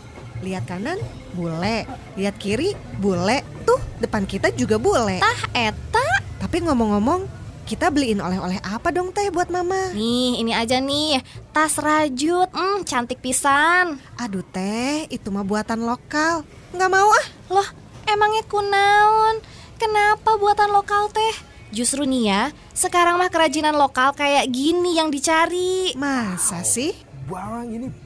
lihat 0.47 0.63
kanan 0.63 0.95
bule, 1.35 1.83
lihat 2.15 2.39
kiri 2.39 2.71
bule, 3.03 3.43
tuh 3.67 3.83
depan 3.99 4.23
kita 4.23 4.47
juga 4.55 4.79
bule. 4.79 5.19
Tah 5.19 5.51
eta. 5.51 6.07
Tapi 6.39 6.63
ngomong-ngomong, 6.63 7.27
kita 7.67 7.91
beliin 7.91 8.23
oleh-oleh 8.23 8.63
apa 8.63 8.95
dong 8.95 9.11
teh 9.11 9.27
buat 9.27 9.51
mama? 9.51 9.91
Nih, 9.91 10.39
ini 10.39 10.55
aja 10.55 10.79
nih, 10.79 11.19
tas 11.51 11.75
rajut, 11.75 12.47
hmm, 12.47 12.87
cantik 12.87 13.19
pisan. 13.19 13.99
Aduh 14.15 14.47
teh, 14.55 15.03
itu 15.11 15.27
mah 15.35 15.43
buatan 15.43 15.83
lokal. 15.83 16.47
Nggak 16.71 16.91
mau 16.95 17.11
ah. 17.11 17.27
Loh, 17.51 17.67
emangnya 18.07 18.43
kunaon? 18.47 19.41
Kenapa 19.75 20.39
buatan 20.39 20.71
lokal 20.71 21.11
teh? 21.11 21.35
Justru 21.75 22.07
nih 22.07 22.23
ya, 22.31 22.41
sekarang 22.71 23.19
mah 23.19 23.27
kerajinan 23.27 23.75
lokal 23.75 24.15
kayak 24.15 24.47
gini 24.47 24.95
yang 24.95 25.11
dicari. 25.11 25.91
Masa 25.99 26.63
sih? 26.63 26.95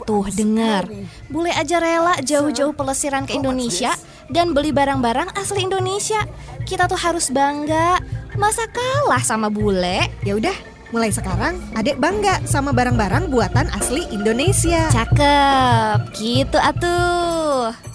Tuh 0.08 0.32
dengar, 0.32 0.88
bule 1.28 1.52
aja 1.52 1.84
rela 1.84 2.16
jauh-jauh 2.24 2.72
pelesiran 2.72 3.28
ke 3.28 3.36
Indonesia 3.36 3.92
dan 4.32 4.56
beli 4.56 4.72
barang-barang 4.72 5.36
asli 5.36 5.68
Indonesia. 5.68 6.24
Kita 6.64 6.88
tuh 6.88 6.96
harus 6.96 7.28
bangga. 7.28 8.00
Masa 8.40 8.64
kalah 8.72 9.20
sama 9.20 9.52
bule? 9.52 10.08
Ya 10.24 10.40
udah, 10.40 10.56
mulai 10.96 11.12
sekarang 11.12 11.60
adek 11.76 12.00
bangga 12.00 12.40
sama 12.48 12.72
barang-barang 12.72 13.28
buatan 13.28 13.68
asli 13.76 14.08
Indonesia. 14.08 14.88
Cakep, 14.88 16.16
gitu 16.16 16.56
atuh. 16.56 17.89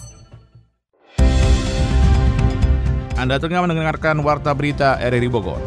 Anda 3.15 3.39
tengah 3.39 3.63
mendengarkan 3.63 4.19
Warta 4.19 4.51
Berita 4.51 4.99
RRI 4.99 5.31
Bogor. 5.31 5.63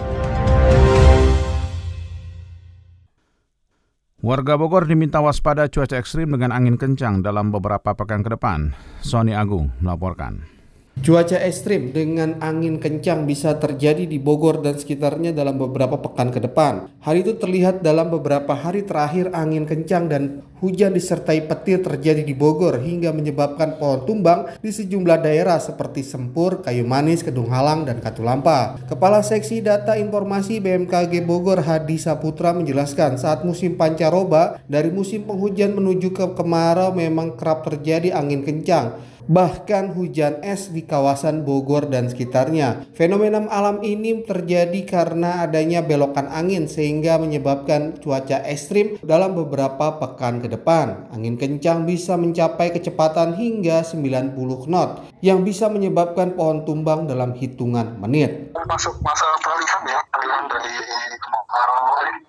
Warga 4.20 4.60
Bogor 4.60 4.84
diminta 4.84 5.24
waspada 5.24 5.64
cuaca 5.72 5.96
ekstrim 5.96 6.28
dengan 6.28 6.52
angin 6.52 6.76
kencang 6.76 7.24
dalam 7.24 7.48
beberapa 7.48 7.96
pekan 7.96 8.20
ke 8.20 8.36
depan. 8.36 8.76
Sony 9.00 9.32
Agung 9.32 9.72
melaporkan. 9.80 10.57
Cuaca 10.98 11.38
ekstrim 11.38 11.94
dengan 11.94 12.42
angin 12.42 12.82
kencang 12.82 13.22
bisa 13.22 13.54
terjadi 13.54 14.02
di 14.02 14.18
Bogor 14.18 14.58
dan 14.58 14.74
sekitarnya 14.74 15.30
dalam 15.30 15.54
beberapa 15.54 15.94
pekan 15.94 16.34
ke 16.34 16.42
depan. 16.42 16.90
Hal 17.06 17.14
itu 17.22 17.38
terlihat 17.38 17.86
dalam 17.86 18.10
beberapa 18.10 18.50
hari 18.50 18.82
terakhir 18.82 19.30
angin 19.30 19.62
kencang 19.62 20.10
dan 20.10 20.42
hujan 20.58 20.90
disertai 20.90 21.46
petir 21.46 21.86
terjadi 21.86 22.26
di 22.26 22.34
Bogor 22.34 22.82
hingga 22.82 23.14
menyebabkan 23.14 23.78
pohon 23.78 24.10
tumbang 24.10 24.58
di 24.58 24.74
sejumlah 24.74 25.22
daerah 25.22 25.62
seperti 25.62 26.02
Sempur, 26.02 26.66
Kayu 26.66 26.82
Manis, 26.82 27.22
Kedung 27.22 27.54
Halang, 27.54 27.86
dan 27.86 28.02
Katulampa. 28.02 28.82
Kepala 28.90 29.22
Seksi 29.22 29.62
Data 29.62 29.94
Informasi 29.94 30.58
BMKG 30.58 31.22
Bogor 31.22 31.62
Hadi 31.62 31.94
Saputra 31.94 32.50
menjelaskan 32.50 33.22
saat 33.22 33.46
musim 33.46 33.78
pancaroba 33.78 34.58
dari 34.66 34.90
musim 34.90 35.22
penghujan 35.30 35.78
menuju 35.78 36.10
ke 36.10 36.26
kemarau 36.34 36.90
memang 36.90 37.38
kerap 37.38 37.62
terjadi 37.70 38.18
angin 38.18 38.42
kencang 38.42 38.98
bahkan 39.28 39.92
hujan 39.92 40.40
es 40.40 40.72
di 40.72 40.82
kawasan 40.88 41.44
Bogor 41.44 41.86
dan 41.92 42.08
sekitarnya. 42.08 42.88
Fenomena 42.96 43.44
alam 43.52 43.84
ini 43.84 44.24
terjadi 44.24 44.80
karena 44.88 45.44
adanya 45.44 45.84
belokan 45.84 46.26
angin 46.32 46.66
sehingga 46.66 47.20
menyebabkan 47.20 48.00
cuaca 48.00 48.42
ekstrim 48.48 48.96
dalam 49.04 49.36
beberapa 49.36 50.00
pekan 50.00 50.40
ke 50.40 50.48
depan. 50.48 51.12
Angin 51.12 51.36
kencang 51.36 51.84
bisa 51.84 52.16
mencapai 52.16 52.72
kecepatan 52.72 53.36
hingga 53.36 53.84
90 53.84 54.34
knot 54.66 55.04
yang 55.20 55.44
bisa 55.44 55.68
menyebabkan 55.68 56.34
pohon 56.34 56.64
tumbang 56.64 57.04
dalam 57.04 57.36
hitungan 57.36 58.00
menit. 58.00 58.50
Masuk 58.56 58.96
masa 59.04 59.28
peralihan 59.44 59.82
ya, 59.86 60.00
peralihan 60.08 60.44
dari 60.48 60.74
kemarau, 61.20 61.84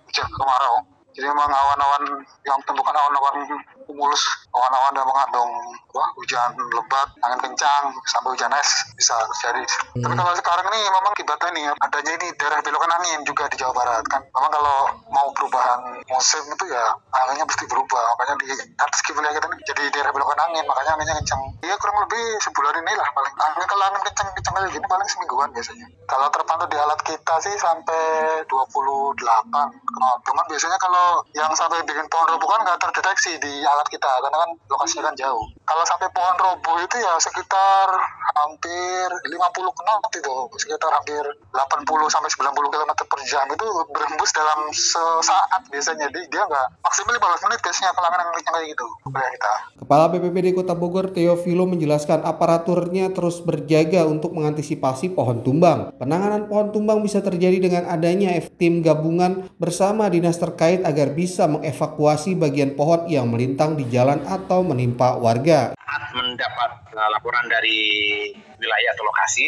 hujan 0.05 0.29
kemarau. 0.35 0.98
Jadi 1.19 1.35
memang 1.35 1.51
awan-awan 1.51 2.03
yang 2.47 2.55
bukan 2.63 2.95
awan-awan 2.95 3.35
kumulus 3.83 4.23
awan-awan 4.55 4.93
yang 4.95 5.07
mengandung 5.09 5.51
wah, 5.91 6.07
hujan 6.15 6.53
lebat, 6.55 7.09
angin 7.25 7.39
kencang, 7.43 7.83
sampai 8.07 8.31
hujan 8.37 8.53
es 8.55 8.69
bisa 8.95 9.17
terjadi. 9.35 9.63
Hmm. 9.99 10.03
Tapi 10.05 10.13
kalau 10.15 10.31
sekarang 10.37 10.65
ini 10.71 10.79
memang 10.87 11.11
akibatnya 11.11 11.49
nih 11.51 11.65
adanya 11.75 12.11
ini 12.21 12.27
daerah 12.37 12.59
belokan 12.61 12.91
angin 13.01 13.19
juga 13.25 13.49
di 13.49 13.57
Jawa 13.57 13.73
Barat 13.73 14.05
kan. 14.07 14.21
Memang 14.21 14.51
kalau 14.53 14.77
mau 15.09 15.27
perubahan 15.33 15.81
musim 16.07 16.43
itu 16.45 16.65
ya 16.69 16.83
anginnya 17.11 17.43
pasti 17.49 17.65
berubah. 17.65 18.03
Makanya 18.15 18.35
di 18.39 18.47
atas 18.77 18.99
wilayah 19.09 19.33
kita 19.35 19.47
ini 19.49 19.57
jadi 19.65 19.81
daerah 19.91 20.11
belokan 20.13 20.39
angin, 20.39 20.63
makanya 20.69 20.91
anginnya 20.95 21.15
kencang. 21.19 21.41
Iya 21.65 21.75
kurang 21.81 21.97
lebih 22.05 22.23
sebulan 22.45 22.73
ini 22.85 22.93
lah 22.93 23.09
paling. 23.11 23.33
Angin 23.35 23.65
kalau 23.65 23.83
angin 23.89 24.01
kencang-kencang 24.05 24.53
kayak 24.53 24.71
gini 24.71 24.85
paling 24.85 25.07
semingguan 25.09 25.49
biasanya. 25.51 25.87
Kalau 26.05 26.27
terpantau 26.29 26.69
di 26.69 26.77
alat 26.77 26.99
kita 27.01 27.35
sih 27.41 27.55
sampai 27.57 28.01
28 28.45 29.17
knot. 29.49 30.19
Cuman 30.25 30.45
biasanya 30.45 30.77
kalau 30.77 31.08
yang 31.35 31.51
sampai 31.53 31.81
bikin 31.85 32.05
pohon 32.09 32.27
robokan 32.35 32.61
nggak 32.65 32.79
terdeteksi 32.81 33.37
di 33.41 33.53
alat 33.63 33.87
kita 33.87 34.09
karena 34.23 34.37
kan 34.37 34.51
lokasinya 34.69 35.03
kan 35.11 35.15
jauh. 35.15 35.45
Kalau 35.69 35.85
sampai 35.85 36.09
pohon 36.09 36.33
roboh 36.41 36.81
itu 36.81 36.97
ya 36.97 37.13
sekitar 37.21 37.87
hampir 38.41 39.05
50 39.05 39.37
knot 39.53 40.01
itu, 40.17 40.35
sekitar 40.57 40.89
hampir 40.89 41.21
80 41.53 42.09
sampai 42.09 42.29
90 42.33 42.73
km 42.73 42.91
per 43.05 43.19
jam 43.29 43.45
itu 43.53 43.67
berembus 43.93 44.33
dalam 44.33 44.73
sesaat 44.73 45.69
biasanya. 45.69 46.09
Jadi 46.09 46.25
dia 46.33 46.41
nggak 46.41 46.81
maksimal 46.81 47.13
15 47.21 47.45
menit 47.45 47.59
biasanya 47.61 47.91
kalau 47.93 48.09
angin 48.09 48.41
kayak 48.41 48.65
gitu 48.73 48.85
kita. 49.05 49.53
Kepala 49.85 50.09
BPBD 50.09 50.57
Kota 50.57 50.73
Bogor 50.73 51.13
Teofilo 51.13 51.69
menjelaskan 51.69 52.25
aparaturnya 52.25 53.13
terus 53.13 53.37
berjaga 53.43 54.09
untuk 54.09 54.33
mengantisipasi 54.33 55.13
pohon 55.13 55.45
tumbang. 55.45 55.93
Penanganan 56.01 56.49
pohon 56.49 56.73
tumbang 56.73 57.05
bisa 57.05 57.21
terjadi 57.21 57.61
dengan 57.61 57.83
adanya 57.89 58.33
tim 58.57 58.81
gabungan 58.81 59.51
bersama 59.61 60.09
dinas 60.09 60.41
terkait 60.41 60.81
agar 60.81 61.13
bisa 61.13 61.45
mengevakuasi 61.45 62.33
bagian 62.33 62.73
pohon 62.73 63.05
yang 63.05 63.29
melintang 63.29 63.77
di 63.77 63.85
jalan 63.91 64.23
atau 64.25 64.65
menimpa 64.65 65.13
warga. 65.19 65.58
Mendapat 66.09 66.71
uh, 66.93 67.09
laporan 67.13 67.45
dari 67.45 67.79
wilayah 68.59 68.91
atau 68.97 69.05
lokasi, 69.05 69.45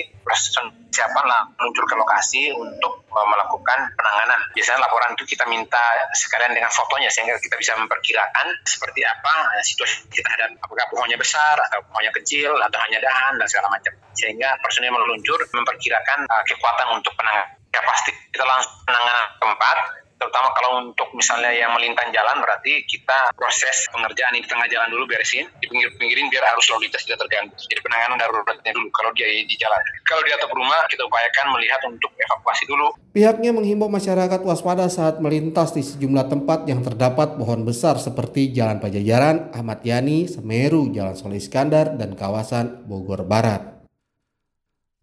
siapa 0.91 1.19
lah 1.25 1.47
meluncur 1.57 1.83
ke 1.87 1.95
lokasi 1.97 2.53
untuk 2.53 3.05
uh, 3.09 3.27
melakukan 3.27 3.91
penanganan. 3.97 4.39
Biasanya 4.53 4.79
laporan 4.83 5.13
itu 5.17 5.23
kita 5.25 5.45
minta 5.49 5.81
sekalian 6.13 6.53
dengan 6.53 6.69
fotonya 6.69 7.09
sehingga 7.09 7.37
kita 7.41 7.57
bisa 7.57 7.73
memperkirakan 7.79 8.47
seperti 8.67 9.01
apa 9.05 9.33
uh, 9.57 9.63
situasi 9.63 10.09
kita 10.11 10.29
ada 10.37 10.51
apakah 10.61 10.85
pohonnya 10.91 11.17
besar 11.17 11.57
atau 11.57 11.81
pohonnya 11.89 12.13
kecil 12.13 12.53
atau 12.57 12.79
hanya 12.87 12.99
dahan 13.01 13.37
dan 13.37 13.47
segala 13.49 13.71
macam. 13.73 13.93
Sehingga 14.13 14.59
personil 14.61 14.93
meluncur 14.93 15.39
memperkirakan 15.41 16.27
kekuatan 16.45 16.87
untuk 16.93 17.15
penanganan 17.17 17.61
ya 17.71 17.81
pasti 17.87 18.11
kita 18.35 18.43
langsung 18.43 18.83
penanganan 18.83 19.27
tempat 19.39 19.77
terutama 20.21 20.53
kalau 20.53 20.85
untuk 20.85 21.09
misalnya 21.17 21.49
yang 21.49 21.73
melintang 21.73 22.13
jalan 22.13 22.37
berarti 22.45 22.85
kita 22.85 23.33
proses 23.33 23.89
pengerjaan 23.89 24.37
di 24.37 24.45
tengah 24.45 24.69
jalan 24.69 24.93
dulu 24.93 25.09
beresin 25.09 25.49
di 25.57 25.65
pinggir-pinggirin 25.65 26.29
biar 26.29 26.53
arus 26.53 26.69
lalu 26.69 26.85
lintas 26.85 27.09
tidak 27.09 27.25
terganggu. 27.25 27.57
Jadi 27.57 27.81
penanganan 27.81 28.21
daruratnya 28.21 28.71
dulu 28.77 28.87
kalau 28.93 29.09
dia 29.17 29.25
di 29.25 29.55
jalan. 29.57 29.81
Kalau 30.05 30.21
di 30.21 30.29
atap 30.29 30.53
rumah 30.53 30.85
kita 30.85 31.01
upayakan 31.09 31.45
melihat 31.57 31.81
untuk 31.89 32.13
evakuasi 32.13 32.63
dulu. 32.69 32.93
Pihaknya 33.17 33.49
menghimbau 33.49 33.89
masyarakat 33.89 34.39
waspada 34.45 34.85
saat 34.93 35.17
melintas 35.17 35.73
di 35.73 35.81
sejumlah 35.81 36.29
tempat 36.29 36.69
yang 36.69 36.85
terdapat 36.85 37.41
pohon 37.41 37.65
besar 37.65 37.97
seperti 37.97 38.53
Jalan 38.53 38.77
Pajajaran, 38.77 39.51
Ahmad 39.57 39.81
Yani, 39.81 40.29
Semeru, 40.29 40.93
Jalan 40.93 41.17
Soleh 41.17 41.41
Iskandar, 41.41 41.97
dan 41.97 42.13
kawasan 42.13 42.85
Bogor 42.85 43.25
Barat. 43.25 43.81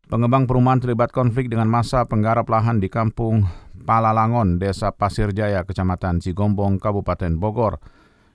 Pengembang 0.09 0.49
perumahan 0.49 0.81
terlibat 0.81 1.13
konflik 1.13 1.53
dengan 1.53 1.69
masa 1.69 2.09
penggarap 2.09 2.49
lahan 2.49 2.81
di 2.81 2.89
kampung 2.89 3.45
Palalangon, 3.89 4.61
Desa 4.61 4.93
Pasir 4.93 5.33
Jaya, 5.33 5.65
Kecamatan 5.65 6.21
Cigombong, 6.21 6.77
Kabupaten 6.77 7.41
Bogor. 7.41 7.81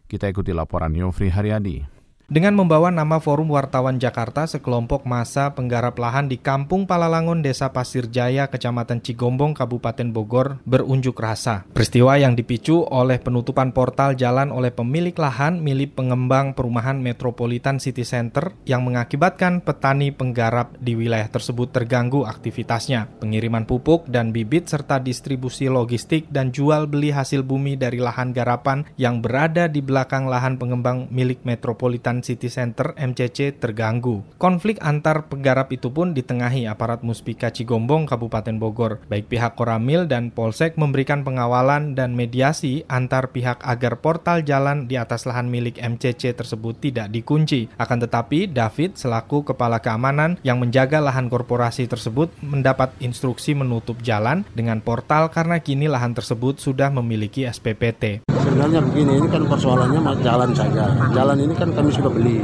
Kita 0.10 0.25
ikuti 0.25 0.50
laporan 0.50 0.98
Yofri 0.98 1.29
Haryadi. 1.29 2.02
Dengan 2.33 2.57
membawa 2.57 2.89
nama 2.89 3.21
Forum 3.21 3.53
Wartawan 3.53 4.01
Jakarta, 4.01 4.49
sekelompok 4.49 5.05
masa 5.05 5.53
penggarap 5.53 5.93
lahan 6.01 6.25
di 6.25 6.41
Kampung 6.41 6.89
Palalangon, 6.89 7.45
Desa 7.45 7.69
Pasir 7.69 8.09
Jaya, 8.09 8.49
Kecamatan 8.49 9.05
Cigombong, 9.05 9.53
Kabupaten 9.53 10.09
Bogor 10.09 10.57
berunjuk 10.65 11.13
rasa. 11.21 11.61
Peristiwa 11.77 12.17
yang 12.17 12.33
dipicu 12.33 12.89
oleh 12.89 13.21
penutupan 13.21 13.69
portal 13.69 14.17
jalan 14.17 14.49
oleh 14.49 14.73
pemilik 14.73 15.13
lahan 15.13 15.61
milik 15.61 15.93
pengembang 15.93 16.57
perumahan 16.57 16.97
Metropolitan 16.97 17.77
City 17.77 18.01
Center 18.01 18.49
yang 18.65 18.81
mengakibatkan 18.81 19.61
petani 19.61 20.09
penggarap 20.09 20.73
di 20.81 20.97
wilayah 20.97 21.29
tersebut 21.29 21.69
terganggu 21.69 22.25
aktivitasnya. 22.25 23.13
Pengiriman 23.21 23.69
pupuk 23.69 24.09
dan 24.09 24.33
bibit 24.33 24.73
serta 24.73 24.97
distribusi 24.97 25.69
logistik 25.69 26.25
dan 26.33 26.49
jual 26.49 26.89
beli 26.89 27.13
hasil 27.13 27.45
bumi 27.45 27.77
dari 27.77 28.01
lahan 28.01 28.33
garapan 28.33 28.89
yang 28.97 29.21
berada 29.21 29.69
di 29.69 29.85
belakang 29.85 30.25
lahan 30.25 30.57
pengembang 30.57 31.05
milik 31.13 31.45
Metropolitan 31.45 32.22
City 32.23 32.47
Center 32.47 32.95
MCC 32.95 33.53
terganggu. 33.59 34.23
Konflik 34.39 34.79
antar 34.79 35.27
penggarap 35.27 35.69
itu 35.75 35.91
pun 35.91 36.15
ditengahi 36.15 36.65
aparat 36.65 37.03
Muspika 37.03 37.51
Cigombong 37.51 38.07
Kabupaten 38.07 38.55
Bogor. 38.57 39.03
Baik 39.11 39.27
pihak 39.27 39.59
Koramil 39.59 40.07
dan 40.07 40.31
Polsek 40.31 40.79
memberikan 40.79 41.21
pengawalan 41.21 41.93
dan 41.93 42.15
mediasi 42.15 42.87
antar 42.87 43.35
pihak 43.35 43.59
agar 43.61 43.99
portal 43.99 44.41
jalan 44.41 44.87
di 44.87 44.95
atas 44.95 45.27
lahan 45.27 45.51
milik 45.51 45.77
MCC 45.77 46.33
tersebut 46.33 46.79
tidak 46.79 47.11
dikunci. 47.11 47.67
Akan 47.75 47.99
tetapi 47.99 48.49
David 48.49 48.95
selaku 48.95 49.53
kepala 49.53 49.83
keamanan 49.83 50.39
yang 50.41 50.57
menjaga 50.63 51.03
lahan 51.03 51.27
korporasi 51.27 51.85
tersebut 51.85 52.31
mendapat 52.39 52.95
instruksi 53.03 53.51
menutup 53.53 53.99
jalan 53.99 54.47
dengan 54.55 54.79
portal 54.79 55.27
karena 55.27 55.59
kini 55.59 55.91
lahan 55.91 56.15
tersebut 56.15 56.57
sudah 56.57 56.87
memiliki 56.87 57.43
SPPT. 57.43 58.23
Sebenarnya 58.43 58.79
begini, 58.83 59.23
ini 59.23 59.27
kan 59.31 59.47
persoalannya 59.47 60.03
jalan 60.19 60.51
saja. 60.51 60.91
Jalan 61.15 61.38
ini 61.39 61.53
kan 61.55 61.71
kami 61.71 61.89
sudah 61.95 62.12
beli 62.12 62.43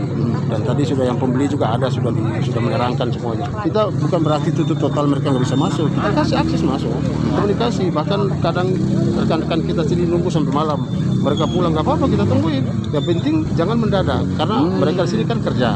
dan 0.50 0.66
tadi 0.66 0.82
sudah 0.88 1.06
yang 1.06 1.20
pembeli 1.20 1.46
juga 1.46 1.78
ada 1.78 1.92
sudah 1.92 2.10
di, 2.10 2.24
sudah 2.42 2.62
menerangkan 2.64 3.12
semuanya. 3.12 3.46
Kita 3.62 3.92
bukan 3.92 4.20
berarti 4.24 4.50
tutup 4.56 4.80
total 4.80 5.06
mereka 5.12 5.30
nggak 5.30 5.44
bisa 5.44 5.58
masuk. 5.60 5.92
Kita 5.92 6.10
kasih 6.16 6.36
akses 6.40 6.62
masuk, 6.64 6.92
komunikasi. 7.36 7.86
Bahkan 7.94 8.20
kadang 8.42 8.68
rekan-rekan 9.20 9.60
kita 9.68 9.82
sini 9.86 10.04
nunggu 10.08 10.32
sampai 10.32 10.54
malam. 10.56 10.88
Mereka 11.20 11.46
pulang 11.52 11.76
nggak 11.76 11.86
apa-apa 11.86 12.06
kita 12.08 12.24
tungguin. 12.26 12.64
Yang 12.90 13.06
penting 13.06 13.36
jangan 13.60 13.78
mendadak 13.78 14.24
karena 14.40 14.58
mereka 14.66 15.02
sini 15.06 15.24
kan 15.28 15.38
kerja. 15.44 15.70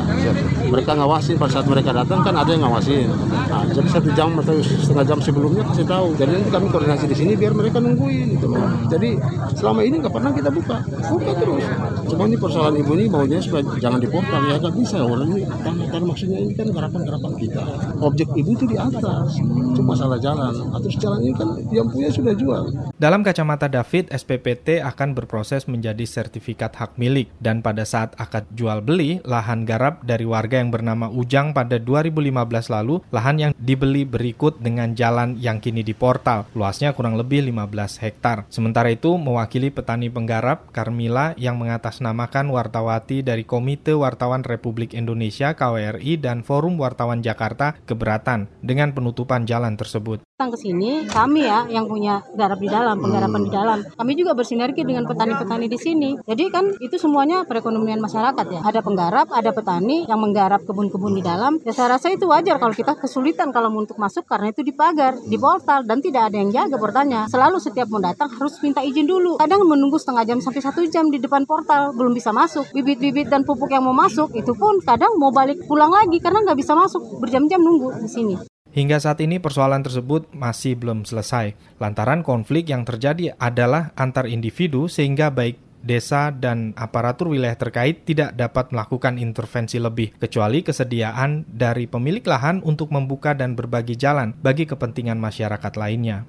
Mereka 0.74 0.92
ngawasin 0.98 1.38
pada 1.38 1.52
saat 1.54 1.70
mereka 1.70 1.94
datang 1.94 2.26
kan 2.26 2.34
ada 2.34 2.50
yang 2.50 2.66
ngawasin. 2.66 3.06
Nah, 3.06 3.62
jadi 3.70 3.88
satu 3.94 4.10
jam 4.18 4.34
atau 4.42 4.58
setengah 4.58 5.06
jam 5.06 5.20
sebelumnya 5.22 5.62
kasih 5.70 5.86
tahu. 5.86 6.18
Jadi 6.18 6.32
nanti 6.34 6.50
kami 6.50 6.66
koordinasi 6.74 7.06
di 7.06 7.14
sini 7.14 7.38
biar 7.38 7.54
mereka 7.54 7.78
nungguin. 7.78 8.42
Gitu. 8.42 8.50
Jadi 8.90 9.10
selama 9.54 9.86
ini 9.86 10.02
nggak 10.02 10.14
pernah 10.18 10.34
kita 10.34 10.50
buka, 10.50 10.82
buka 11.14 11.32
terus. 11.38 11.66
Cuma 12.10 12.26
ini 12.26 12.38
persoalan 12.42 12.74
ibu 12.82 12.92
ini 12.98 13.06
maunya 13.06 13.38
supaya 13.38 13.62
jangan 13.78 14.02
di 14.02 14.10
portal 14.10 14.42
ya 14.50 14.58
nggak 14.58 14.76
bisa 14.82 14.98
orang 15.06 15.30
ini 15.38 15.42
karena, 15.46 15.84
karena 15.94 16.06
maksudnya 16.10 16.40
ini 16.42 16.54
kan 16.58 16.68
garapan-garapan 16.74 17.34
kita. 17.38 17.64
Objek 18.02 18.28
ibu 18.34 18.50
itu 18.58 18.66
di 18.66 18.78
atas, 18.82 19.38
cuma 19.78 19.94
masalah 19.94 20.18
jalan. 20.18 20.54
Atau 20.74 20.90
jalan 20.90 21.20
ini 21.22 21.34
kan 21.38 21.50
yang 21.70 21.86
punya 21.86 22.10
sudah 22.10 22.34
jual. 22.34 22.74
Dalam 22.98 23.22
kacamata 23.22 23.70
David, 23.70 24.10
SPPT 24.10 24.82
akan 24.82 25.14
berproses 25.14 25.70
menjadi 25.70 26.08
sertifikat 26.08 26.74
hak 26.80 26.98
milik 26.98 27.30
dan 27.38 27.62
pada 27.62 27.86
saat 27.86 28.18
akad 28.18 28.50
jual 28.56 28.80
beli 28.82 29.20
lahan 29.28 29.68
garap 29.68 30.02
dari 30.08 30.24
warga 30.24 30.63
yang 30.63 30.63
bernama 30.70 31.10
Ujang 31.10 31.52
pada 31.52 31.82
2015 31.82 32.72
lalu, 32.72 33.02
lahan 33.10 33.36
yang 33.40 33.52
dibeli 33.58 34.06
berikut 34.06 34.62
dengan 34.62 34.94
jalan 34.94 35.36
yang 35.42 35.58
kini 35.58 35.82
di 35.82 35.98
portal, 35.98 36.46
luasnya 36.54 36.94
kurang 36.94 37.18
lebih 37.18 37.44
15 37.50 38.00
hektar. 38.04 38.46
Sementara 38.48 38.94
itu, 38.94 39.18
mewakili 39.18 39.74
petani 39.74 40.14
penggarap 40.14 40.70
Carmila 40.70 41.34
yang 41.36 41.58
mengatasnamakan 41.58 42.54
wartawati 42.54 43.26
dari 43.26 43.44
Komite 43.44 43.98
Wartawan 43.98 44.46
Republik 44.46 44.94
Indonesia 44.94 45.58
KWRI 45.58 46.22
dan 46.22 46.46
Forum 46.46 46.78
Wartawan 46.78 47.26
Jakarta 47.26 47.76
keberatan 47.90 48.52
dengan 48.62 48.94
penutupan 48.94 49.50
jalan 49.50 49.76
tersebut. 49.76 50.24
Datang 50.44 50.60
ke 50.60 50.68
sini, 50.68 51.08
kami 51.08 51.48
ya 51.48 51.64
yang 51.72 51.88
punya 51.88 52.20
garap 52.36 52.60
di 52.60 52.68
dalam, 52.68 53.00
penggarapan 53.00 53.48
di 53.48 53.52
dalam. 53.56 53.80
Kami 53.96 54.12
juga 54.12 54.36
bersinergi 54.36 54.84
dengan 54.84 55.08
petani-petani 55.08 55.72
di 55.72 55.80
sini. 55.80 56.20
Jadi 56.20 56.52
kan 56.52 56.68
itu 56.84 57.00
semuanya 57.00 57.48
perekonomian 57.48 58.04
masyarakat 58.04 58.52
ya. 58.52 58.60
Ada 58.60 58.84
penggarap, 58.84 59.32
ada 59.32 59.56
petani 59.56 60.04
yang 60.04 60.20
menggarap 60.20 60.68
kebun-kebun 60.68 61.16
di 61.16 61.24
dalam. 61.24 61.64
Ya 61.64 61.72
saya 61.72 61.96
rasa 61.96 62.12
itu 62.12 62.28
wajar 62.28 62.60
kalau 62.60 62.76
kita 62.76 63.00
kesulitan 63.00 63.56
kalau 63.56 63.72
untuk 63.72 63.96
masuk 63.96 64.28
karena 64.28 64.52
itu 64.52 64.68
dipagar, 64.68 65.16
di 65.16 65.40
portal 65.40 65.88
dan 65.88 66.04
tidak 66.04 66.28
ada 66.28 66.36
yang 66.36 66.52
jaga 66.52 66.76
portalnya. 66.76 67.24
Selalu 67.32 67.64
setiap 67.64 67.88
mau 67.88 68.04
datang 68.04 68.28
harus 68.28 68.60
minta 68.60 68.84
izin 68.84 69.08
dulu. 69.08 69.40
Kadang 69.40 69.64
menunggu 69.64 69.96
setengah 69.96 70.28
jam 70.28 70.44
sampai 70.44 70.60
satu 70.60 70.84
jam 70.92 71.08
di 71.08 71.24
depan 71.24 71.48
portal 71.48 71.96
belum 71.96 72.12
bisa 72.12 72.36
masuk. 72.36 72.68
Bibit-bibit 72.76 73.32
dan 73.32 73.48
pupuk 73.48 73.72
yang 73.72 73.88
mau 73.88 73.96
masuk 73.96 74.36
itu 74.36 74.52
pun 74.60 74.84
kadang 74.84 75.16
mau 75.16 75.32
balik 75.32 75.64
pulang 75.72 75.96
lagi 75.96 76.20
karena 76.20 76.44
nggak 76.44 76.60
bisa 76.60 76.76
masuk 76.76 77.00
berjam-jam 77.24 77.64
nunggu 77.64 78.04
di 78.04 78.12
sini. 78.12 78.36
Hingga 78.74 78.98
saat 78.98 79.22
ini 79.22 79.38
persoalan 79.38 79.86
tersebut 79.86 80.34
masih 80.34 80.74
belum 80.74 81.06
selesai, 81.06 81.54
lantaran 81.78 82.26
konflik 82.26 82.74
yang 82.74 82.82
terjadi 82.82 83.38
adalah 83.38 83.94
antar 83.94 84.26
individu 84.26 84.90
sehingga 84.90 85.30
baik 85.30 85.62
desa 85.86 86.34
dan 86.34 86.74
aparatur 86.74 87.30
wilayah 87.30 87.54
terkait 87.54 88.02
tidak 88.02 88.34
dapat 88.34 88.74
melakukan 88.74 89.22
intervensi 89.22 89.78
lebih, 89.78 90.18
kecuali 90.18 90.66
kesediaan 90.66 91.46
dari 91.46 91.86
pemilik 91.86 92.26
lahan 92.26 92.66
untuk 92.66 92.90
membuka 92.90 93.38
dan 93.38 93.54
berbagi 93.54 93.94
jalan 93.94 94.34
bagi 94.42 94.66
kepentingan 94.66 95.22
masyarakat 95.22 95.74
lainnya. 95.78 96.26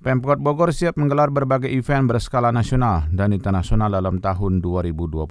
Pemkot 0.00 0.42
Bogor 0.42 0.74
siap 0.74 0.98
menggelar 0.98 1.30
berbagai 1.30 1.70
event 1.70 2.08
berskala 2.08 2.50
nasional 2.50 3.06
dan 3.14 3.30
internasional 3.36 3.94
dalam 3.94 4.18
tahun 4.18 4.58
2022. 4.58 5.28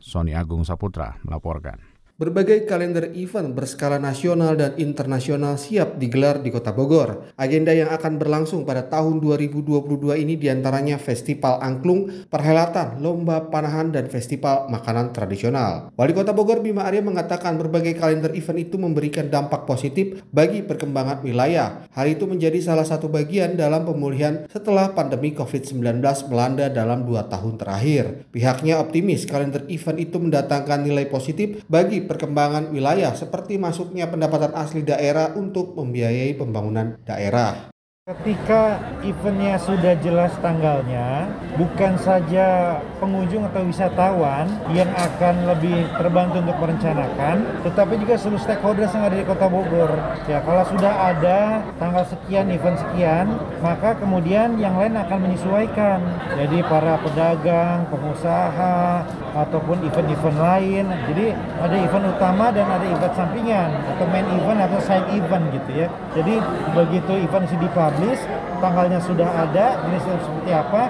Sony 0.00 0.32
Agung 0.32 0.64
Saputra 0.64 1.18
melaporkan. 1.26 1.95
Berbagai 2.16 2.64
kalender 2.64 3.12
event 3.12 3.52
berskala 3.52 4.00
nasional 4.00 4.56
dan 4.56 4.72
internasional 4.80 5.60
siap 5.60 6.00
digelar 6.00 6.40
di 6.40 6.48
Kota 6.48 6.72
Bogor. 6.72 7.28
Agenda 7.36 7.76
yang 7.76 7.92
akan 7.92 8.16
berlangsung 8.16 8.64
pada 8.64 8.88
tahun 8.88 9.20
2022 9.20 10.24
ini 10.24 10.40
di 10.40 10.48
antaranya 10.48 10.96
Festival 10.96 11.60
Angklung, 11.60 12.08
Perhelatan, 12.32 13.04
Lomba 13.04 13.52
Panahan, 13.52 13.92
dan 13.92 14.08
Festival 14.08 14.64
Makanan 14.72 15.12
Tradisional. 15.12 15.92
Wali 15.92 16.16
Kota 16.16 16.32
Bogor 16.32 16.64
Bima 16.64 16.88
Arya 16.88 17.04
mengatakan 17.04 17.60
berbagai 17.60 18.00
kalender 18.00 18.32
event 18.32 18.64
itu 18.64 18.80
memberikan 18.80 19.28
dampak 19.28 19.68
positif 19.68 20.24
bagi 20.32 20.64
perkembangan 20.64 21.20
wilayah. 21.20 21.84
Hal 21.92 22.08
itu 22.08 22.24
menjadi 22.24 22.64
salah 22.64 22.88
satu 22.88 23.12
bagian 23.12 23.60
dalam 23.60 23.84
pemulihan 23.84 24.48
setelah 24.48 24.96
pandemi 24.96 25.36
COVID-19 25.36 26.00
melanda 26.32 26.72
dalam 26.72 27.04
dua 27.04 27.28
tahun 27.28 27.60
terakhir. 27.60 28.24
Pihaknya 28.32 28.80
optimis 28.80 29.28
kalender 29.28 29.68
event 29.68 30.00
itu 30.00 30.16
mendatangkan 30.16 30.80
nilai 30.80 31.12
positif 31.12 31.60
bagi 31.68 32.05
perkembangan 32.08 32.72
wilayah 32.72 33.12
seperti 33.12 33.60
masuknya 33.60 34.08
pendapatan 34.08 34.56
asli 34.56 34.80
daerah 34.86 35.36
untuk 35.36 35.76
membiayai 35.76 36.32
pembangunan 36.38 36.96
daerah. 37.04 37.75
Ketika 38.06 38.78
eventnya 39.02 39.58
sudah 39.58 39.98
jelas 39.98 40.30
tanggalnya, 40.38 41.26
bukan 41.58 41.98
saja 41.98 42.78
pengunjung 43.02 43.42
atau 43.50 43.66
wisatawan 43.66 44.46
yang 44.70 44.86
akan 44.94 45.50
lebih 45.50 45.90
terbantu 45.90 46.38
untuk 46.38 46.54
merencanakan, 46.54 47.42
tetapi 47.66 47.98
juga 47.98 48.14
seluruh 48.14 48.38
stakeholders 48.38 48.94
yang 48.94 49.10
ada 49.10 49.18
di 49.18 49.26
Kota 49.26 49.50
Bogor. 49.50 49.90
Ya, 50.30 50.38
kalau 50.46 50.62
sudah 50.70 50.94
ada 51.18 51.66
tanggal 51.82 52.06
sekian, 52.06 52.46
event 52.54 52.78
sekian, 52.78 53.26
maka 53.58 53.98
kemudian 53.98 54.54
yang 54.54 54.78
lain 54.78 54.94
akan 54.94 55.26
menyesuaikan. 55.26 55.98
Jadi 56.38 56.62
para 56.62 57.02
pedagang, 57.02 57.90
pengusaha, 57.90 59.02
ataupun 59.34 59.82
event-event 59.82 60.38
lain. 60.38 60.86
Jadi 61.10 61.34
ada 61.60 61.76
event 61.76 62.06
utama 62.08 62.54
dan 62.54 62.70
ada 62.70 62.86
event 62.86 63.14
sampingan 63.18 63.68
atau 63.90 64.06
main 64.08 64.30
event 64.30 64.62
atau 64.62 64.78
side 64.80 65.10
event 65.12 65.44
gitu 65.52 65.70
ya. 65.74 65.86
Jadi 66.16 66.34
begitu 66.70 67.12
event 67.20 67.44
dipublish 67.50 67.95
publish, 67.96 68.20
tanggalnya 68.60 69.00
sudah 69.00 69.24
ada, 69.24 69.80
ini 69.88 69.96
seperti 70.04 70.52
apa, 70.52 70.82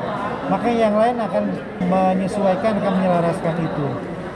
maka 0.50 0.66
yang 0.74 0.98
lain 0.98 1.22
akan 1.22 1.44
menyesuaikan, 1.86 2.82
akan 2.82 2.92
menyelaraskan 2.98 3.54
itu. 3.62 3.86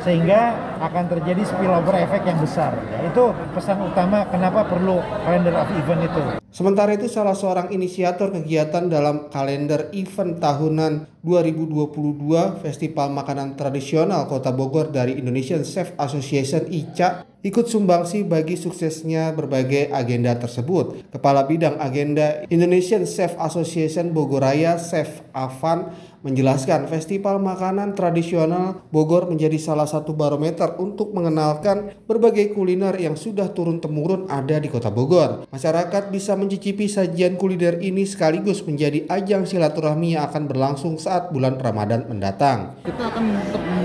Sehingga 0.00 0.56
akan 0.80 1.04
terjadi 1.12 1.44
spillover 1.44 1.92
efek 2.00 2.24
yang 2.24 2.40
besar. 2.40 2.72
Itu 3.04 3.36
pesan 3.52 3.84
utama 3.84 4.24
kenapa 4.32 4.64
perlu 4.64 4.98
kalender 5.24 5.52
of 5.60 5.68
event 5.76 6.02
itu. 6.08 6.24
Sementara 6.50 6.90
itu 6.96 7.06
salah 7.06 7.36
seorang 7.38 7.70
inisiator 7.70 8.34
kegiatan 8.34 8.90
dalam 8.90 9.30
kalender 9.30 9.92
event 9.94 10.42
tahunan 10.42 11.22
2022 11.22 12.64
Festival 12.64 13.12
Makanan 13.14 13.54
Tradisional 13.54 14.26
Kota 14.26 14.50
Bogor 14.50 14.90
dari 14.90 15.14
Indonesian 15.20 15.62
Chef 15.62 15.94
Association 15.94 16.66
ICA 16.66 17.22
ikut 17.40 17.70
sumbangsi 17.70 18.20
bagi 18.26 18.58
suksesnya 18.58 19.32
berbagai 19.32 19.88
agenda 19.94 20.36
tersebut. 20.36 21.08
Kepala 21.08 21.48
Bidang 21.48 21.80
Agenda 21.80 22.44
Indonesian 22.52 23.06
Chef 23.08 23.32
Association 23.40 24.12
Bogoraya, 24.12 24.76
Chef 24.76 25.24
Avan, 25.32 25.92
menjelaskan 26.20 26.84
festival 26.88 27.40
makanan 27.40 27.96
tradisional 27.96 28.84
Bogor 28.92 29.28
menjadi 29.28 29.56
salah 29.56 29.88
satu 29.88 30.12
barometer 30.12 30.76
untuk 30.76 31.16
mengenalkan 31.16 31.96
berbagai 32.04 32.52
kuliner 32.52 32.92
yang 33.00 33.16
sudah 33.16 33.48
turun-temurun 33.52 34.28
ada 34.28 34.60
di 34.60 34.68
kota 34.68 34.92
Bogor. 34.92 35.48
Masyarakat 35.48 36.12
bisa 36.12 36.36
mencicipi 36.36 36.86
sajian 36.86 37.40
kuliner 37.40 37.80
ini 37.80 38.04
sekaligus 38.04 38.60
menjadi 38.64 39.08
ajang 39.08 39.48
silaturahmi 39.48 40.16
yang 40.16 40.28
akan 40.28 40.44
berlangsung 40.44 41.00
saat 41.00 41.32
bulan 41.32 41.56
Ramadan 41.56 42.04
mendatang. 42.04 42.76
Kita 42.84 43.08
akan 43.08 43.24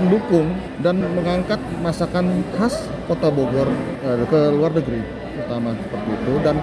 mendukung 0.04 0.52
dan 0.84 1.00
mengangkat 1.00 1.60
masakan 1.80 2.44
khas 2.60 2.84
kota 3.08 3.32
Bogor 3.32 3.68
eh, 4.04 4.24
ke 4.28 4.40
luar 4.52 4.76
negeri, 4.76 5.00
utama 5.40 5.72
seperti 5.72 6.10
itu 6.12 6.34
dan 6.44 6.56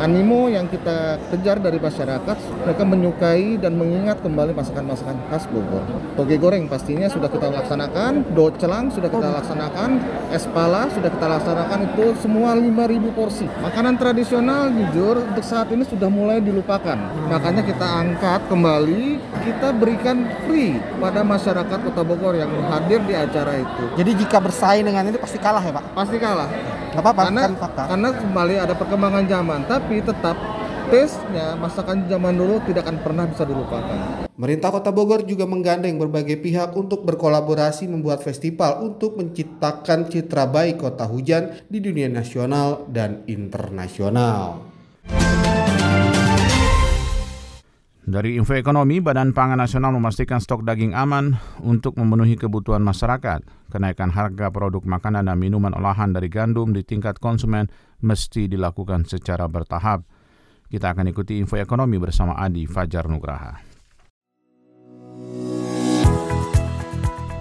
animo 0.00 0.48
yang 0.48 0.68
kita 0.68 1.20
kejar 1.32 1.60
dari 1.60 1.76
masyarakat 1.80 2.36
mereka 2.64 2.82
menyukai 2.84 3.56
dan 3.60 3.76
mengingat 3.76 4.20
kembali 4.24 4.56
masakan-masakan 4.56 5.16
khas 5.28 5.44
Bogor. 5.48 5.84
Toge 6.16 6.36
goreng 6.40 6.68
pastinya 6.68 7.08
sudah 7.08 7.28
kita 7.28 7.48
laksanakan 7.52 8.32
docelang 8.32 8.88
sudah 8.92 9.08
kita 9.12 9.28
laksanakan 9.28 9.90
es 10.32 10.44
pala 10.50 10.88
sudah 10.92 11.10
kita 11.12 11.26
laksanakan 11.28 11.78
itu 11.92 12.04
semua 12.18 12.56
5000 12.56 13.18
porsi. 13.18 13.46
Makanan 13.60 14.00
tradisional 14.00 14.72
jujur 14.72 15.22
untuk 15.22 15.44
saat 15.44 15.68
ini 15.72 15.84
sudah 15.84 16.08
mulai 16.08 16.40
dilupakan. 16.40 16.96
Makanya 17.28 17.62
kita 17.64 17.86
angkat 17.86 18.48
kembali 18.48 19.20
kita 19.42 19.74
berikan 19.76 20.28
free 20.46 20.78
pada 20.98 21.20
masyarakat 21.26 21.78
kota 21.90 22.02
Bogor 22.04 22.34
yang 22.34 22.50
hadir 22.70 23.00
di 23.04 23.14
acara 23.16 23.60
itu. 23.60 23.84
Jadi 23.96 24.10
jika 24.24 24.38
bersaing 24.40 24.86
dengan 24.86 25.08
ini 25.08 25.18
pasti 25.18 25.38
kalah 25.40 25.62
ya 25.62 25.72
Pak? 25.72 25.84
pasti 25.92 26.16
kalah 26.16 26.48
Gak 26.92 27.00
apa-apa, 27.00 27.22
karena, 27.32 27.40
kan 27.48 27.54
fakta. 27.56 27.82
Karena 27.88 28.08
kembali 28.12 28.54
ada 28.60 28.74
perkembangan 28.76 29.24
zaman, 29.24 29.60
tapi 29.64 30.04
tetap 30.04 30.36
tesnya 30.92 31.56
masakan 31.56 32.04
zaman 32.04 32.36
dulu 32.36 32.60
tidak 32.68 32.84
akan 32.84 32.98
pernah 33.00 33.24
bisa 33.24 33.48
dilupakan. 33.48 34.28
Pemerintah 34.28 34.68
Kota 34.68 34.92
Bogor 34.92 35.24
juga 35.24 35.48
menggandeng 35.48 35.96
berbagai 35.96 36.36
pihak 36.36 36.76
untuk 36.76 37.08
berkolaborasi 37.08 37.88
membuat 37.88 38.20
festival 38.20 38.84
untuk 38.84 39.16
menciptakan 39.16 40.12
citra 40.12 40.44
baik 40.52 40.84
kota 40.84 41.08
hujan 41.08 41.64
di 41.72 41.80
dunia 41.80 42.12
nasional 42.12 42.84
dan 42.92 43.24
internasional. 43.24 44.71
Dari 48.02 48.34
info 48.34 48.58
ekonomi, 48.58 48.98
Badan 48.98 49.30
Pangan 49.30 49.62
Nasional 49.62 49.94
memastikan 49.94 50.42
stok 50.42 50.66
daging 50.66 50.90
aman 50.90 51.38
untuk 51.62 51.94
memenuhi 51.94 52.34
kebutuhan 52.34 52.82
masyarakat. 52.82 53.46
Kenaikan 53.70 54.10
harga 54.10 54.50
produk 54.50 54.82
makanan 54.82 55.30
dan 55.30 55.38
minuman 55.38 55.70
olahan 55.70 56.10
dari 56.10 56.26
gandum 56.26 56.74
di 56.74 56.82
tingkat 56.82 57.22
konsumen 57.22 57.70
mesti 58.02 58.50
dilakukan 58.50 59.06
secara 59.06 59.46
bertahap. 59.46 60.02
Kita 60.66 60.90
akan 60.90 61.14
ikuti 61.14 61.38
info 61.38 61.54
ekonomi 61.54 61.94
bersama 62.02 62.34
Adi 62.42 62.66
Fajar 62.66 63.06
Nugraha. 63.06 63.62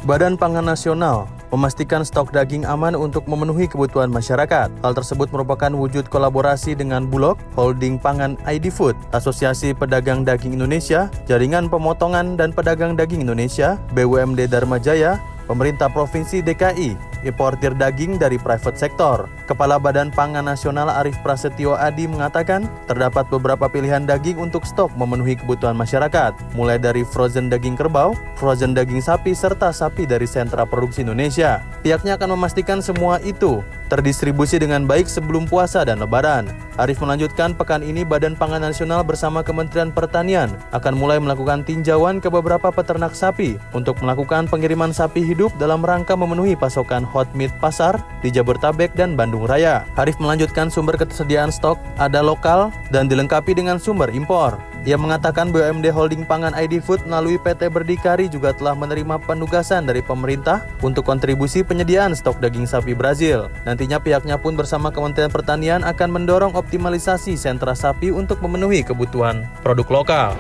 Badan 0.06 0.38
Pangan 0.38 0.70
Nasional 0.70 1.41
memastikan 1.52 2.02
stok 2.02 2.32
daging 2.32 2.64
aman 2.64 2.96
untuk 2.96 3.28
memenuhi 3.28 3.68
kebutuhan 3.68 4.08
masyarakat. 4.10 4.72
Hal 4.72 4.94
tersebut 4.96 5.30
merupakan 5.30 5.70
wujud 5.76 6.08
kolaborasi 6.08 6.74
dengan 6.74 7.06
Bulog, 7.06 7.38
Holding 7.60 8.00
Pangan 8.00 8.40
ID 8.48 8.72
Food, 8.72 8.96
Asosiasi 9.12 9.76
Pedagang 9.76 10.24
Daging 10.24 10.56
Indonesia, 10.56 11.12
Jaringan 11.28 11.68
Pemotongan 11.68 12.40
dan 12.40 12.56
Pedagang 12.56 12.96
Daging 12.96 13.28
Indonesia, 13.28 13.76
BUMD 13.92 14.48
Dharma 14.48 14.80
Jaya, 14.80 15.20
pemerintah 15.52 15.92
Provinsi 15.92 16.40
DKI, 16.40 16.96
importir 17.28 17.76
daging 17.76 18.16
dari 18.16 18.40
private 18.40 18.80
sector. 18.80 19.28
Kepala 19.52 19.76
Badan 19.76 20.08
Pangan 20.16 20.48
Nasional 20.48 20.88
Arief 20.88 21.20
Prasetyo 21.20 21.76
Adi 21.76 22.08
mengatakan, 22.08 22.72
terdapat 22.88 23.28
beberapa 23.28 23.68
pilihan 23.68 24.08
daging 24.08 24.40
untuk 24.40 24.64
stok 24.64 24.96
memenuhi 24.96 25.36
kebutuhan 25.36 25.76
masyarakat, 25.76 26.32
mulai 26.56 26.80
dari 26.80 27.04
frozen 27.04 27.52
daging 27.52 27.76
kerbau, 27.76 28.16
frozen 28.40 28.72
daging 28.72 29.04
sapi, 29.04 29.36
serta 29.36 29.76
sapi 29.76 30.08
dari 30.08 30.24
sentra 30.24 30.64
produksi 30.64 31.04
Indonesia. 31.04 31.60
Pihaknya 31.84 32.16
akan 32.16 32.40
memastikan 32.40 32.80
semua 32.80 33.20
itu 33.20 33.60
terdistribusi 33.92 34.56
dengan 34.56 34.88
baik 34.88 35.12
sebelum 35.12 35.44
puasa 35.44 35.84
dan 35.84 36.00
lebaran. 36.00 36.48
Arief 36.80 37.04
melanjutkan, 37.04 37.52
pekan 37.52 37.84
ini 37.84 38.08
Badan 38.08 38.40
Pangan 38.40 38.64
Nasional 38.64 39.04
bersama 39.04 39.44
Kementerian 39.44 39.92
Pertanian 39.92 40.56
akan 40.72 40.96
mulai 40.96 41.20
melakukan 41.20 41.68
tinjauan 41.68 42.24
ke 42.24 42.32
beberapa 42.32 42.72
peternak 42.72 43.12
sapi 43.12 43.60
untuk 43.76 44.00
melakukan 44.00 44.48
pengiriman 44.48 44.96
sapi 44.96 45.20
hidup 45.20 45.52
dalam 45.60 45.84
rangka 45.84 46.16
memenuhi 46.16 46.56
pasokan 46.56 47.04
hot 47.04 47.28
meat 47.36 47.52
pasar 47.60 48.00
di 48.24 48.32
Jabodetabek 48.32 48.96
dan 48.96 49.20
Bandung 49.20 49.44
Raya. 49.44 49.84
Arief 50.00 50.16
melanjutkan 50.24 50.72
sumber 50.72 50.96
ketersediaan 50.96 51.52
stok 51.52 51.76
ada 52.00 52.24
lokal 52.24 52.72
dan 52.96 53.12
dilengkapi 53.12 53.52
dengan 53.52 53.76
sumber 53.76 54.08
impor. 54.16 54.71
Ia 54.82 54.98
mengatakan 54.98 55.54
BUMD 55.54 55.94
Holding 55.94 56.26
Pangan 56.26 56.58
ID 56.58 56.82
Food 56.82 57.06
melalui 57.06 57.38
PT 57.38 57.70
Berdikari 57.70 58.26
juga 58.26 58.50
telah 58.50 58.74
menerima 58.74 59.22
penugasan 59.22 59.86
dari 59.86 60.02
pemerintah 60.02 60.66
untuk 60.82 61.06
kontribusi 61.06 61.62
penyediaan 61.62 62.18
stok 62.18 62.42
daging 62.42 62.66
sapi 62.66 62.98
Brazil. 62.98 63.54
Nantinya 63.62 64.02
pihaknya 64.02 64.42
pun 64.42 64.58
bersama 64.58 64.90
Kementerian 64.90 65.30
Pertanian 65.30 65.86
akan 65.86 66.10
mendorong 66.10 66.58
optimalisasi 66.58 67.38
sentra 67.38 67.78
sapi 67.78 68.10
untuk 68.10 68.42
memenuhi 68.42 68.82
kebutuhan 68.82 69.46
produk 69.62 70.02
lokal. 70.02 70.34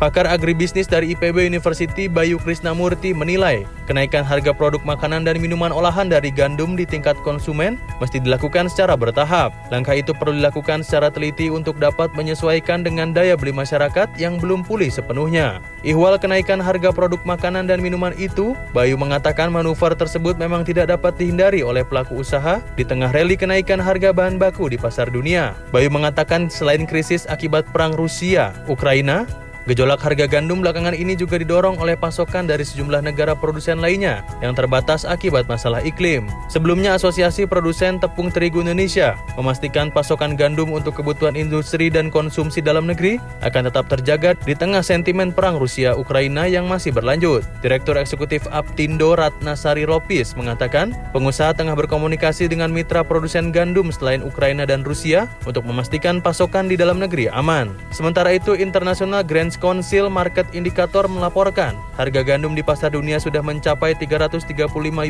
Pakar 0.00 0.24
agribisnis 0.24 0.88
dari 0.88 1.12
IPB 1.12 1.44
University 1.44 2.08
Bayu 2.08 2.40
Krisnamurti 2.40 3.12
menilai 3.12 3.68
kenaikan 3.84 4.24
harga 4.24 4.48
produk 4.56 4.80
makanan 4.80 5.28
dan 5.28 5.36
minuman 5.36 5.68
olahan 5.68 6.08
dari 6.08 6.32
gandum 6.32 6.72
di 6.72 6.88
tingkat 6.88 7.20
konsumen 7.20 7.76
mesti 8.00 8.16
dilakukan 8.16 8.72
secara 8.72 8.96
bertahap. 8.96 9.52
Langkah 9.68 9.92
itu 9.92 10.16
perlu 10.16 10.40
dilakukan 10.40 10.80
secara 10.80 11.12
teliti 11.12 11.52
untuk 11.52 11.76
dapat 11.76 12.16
menyesuaikan 12.16 12.80
dengan 12.80 13.12
daya 13.12 13.36
beli 13.36 13.52
masyarakat 13.52 14.08
yang 14.16 14.40
belum 14.40 14.64
pulih 14.64 14.88
sepenuhnya. 14.88 15.60
Ihwal 15.84 16.16
kenaikan 16.16 16.64
harga 16.64 16.96
produk 16.96 17.20
makanan 17.28 17.68
dan 17.68 17.84
minuman 17.84 18.16
itu, 18.16 18.56
Bayu 18.72 18.96
mengatakan 18.96 19.52
manuver 19.52 19.92
tersebut 19.92 20.40
memang 20.40 20.64
tidak 20.64 20.96
dapat 20.96 21.12
dihindari 21.20 21.60
oleh 21.60 21.84
pelaku 21.84 22.24
usaha 22.24 22.64
di 22.72 22.88
tengah 22.88 23.12
rally 23.12 23.36
kenaikan 23.36 23.76
harga 23.76 24.16
bahan 24.16 24.40
baku 24.40 24.72
di 24.72 24.80
pasar 24.80 25.12
dunia. 25.12 25.52
Bayu 25.76 25.92
mengatakan 25.92 26.48
selain 26.48 26.88
krisis 26.88 27.28
akibat 27.28 27.68
perang 27.68 27.92
Rusia, 27.92 28.56
Ukraina, 28.64 29.28
Gejolak 29.68 30.00
harga 30.00 30.24
gandum 30.24 30.64
belakangan 30.64 30.96
ini 30.96 31.12
juga 31.12 31.36
didorong 31.36 31.76
oleh 31.76 31.92
pasokan 31.92 32.48
dari 32.48 32.64
sejumlah 32.64 33.04
negara 33.04 33.36
produsen 33.36 33.76
lainnya 33.76 34.24
yang 34.40 34.56
terbatas 34.56 35.04
akibat 35.04 35.44
masalah 35.52 35.84
iklim. 35.84 36.24
Sebelumnya, 36.48 36.96
Asosiasi 36.96 37.44
Produsen 37.44 38.00
Tepung 38.00 38.32
Terigu 38.32 38.64
Indonesia 38.64 39.20
memastikan 39.36 39.92
pasokan 39.92 40.32
gandum 40.32 40.72
untuk 40.72 40.96
kebutuhan 40.96 41.36
industri 41.36 41.92
dan 41.92 42.08
konsumsi 42.08 42.64
dalam 42.64 42.88
negeri 42.88 43.20
akan 43.44 43.68
tetap 43.68 43.84
terjaga 43.92 44.32
di 44.48 44.56
tengah 44.56 44.80
sentimen 44.80 45.28
perang 45.28 45.60
Rusia-Ukraina 45.60 46.48
yang 46.48 46.64
masih 46.64 46.96
berlanjut. 46.96 47.44
Direktur 47.60 48.00
Eksekutif 48.00 48.48
Aptindo 48.48 49.12
Ratnasari 49.12 49.84
Ropis 49.84 50.32
mengatakan, 50.40 50.96
pengusaha 51.12 51.52
tengah 51.52 51.76
berkomunikasi 51.76 52.48
dengan 52.48 52.72
mitra 52.72 53.04
produsen 53.04 53.52
gandum 53.52 53.92
selain 53.92 54.24
Ukraina 54.24 54.64
dan 54.64 54.88
Rusia 54.88 55.28
untuk 55.44 55.68
memastikan 55.68 56.24
pasokan 56.24 56.64
di 56.64 56.80
dalam 56.80 56.96
negeri 56.96 57.28
aman. 57.28 57.76
Sementara 57.92 58.32
itu, 58.32 58.56
International 58.56 59.20
Grand 59.20 59.49
Finance 59.50 59.82
Council 59.82 60.06
Market 60.06 60.46
Indicator 60.54 61.10
melaporkan 61.10 61.74
harga 61.98 62.22
gandum 62.22 62.54
di 62.54 62.62
pasar 62.62 62.94
dunia 62.94 63.18
sudah 63.18 63.42
mencapai 63.42 63.98
335 63.98 64.46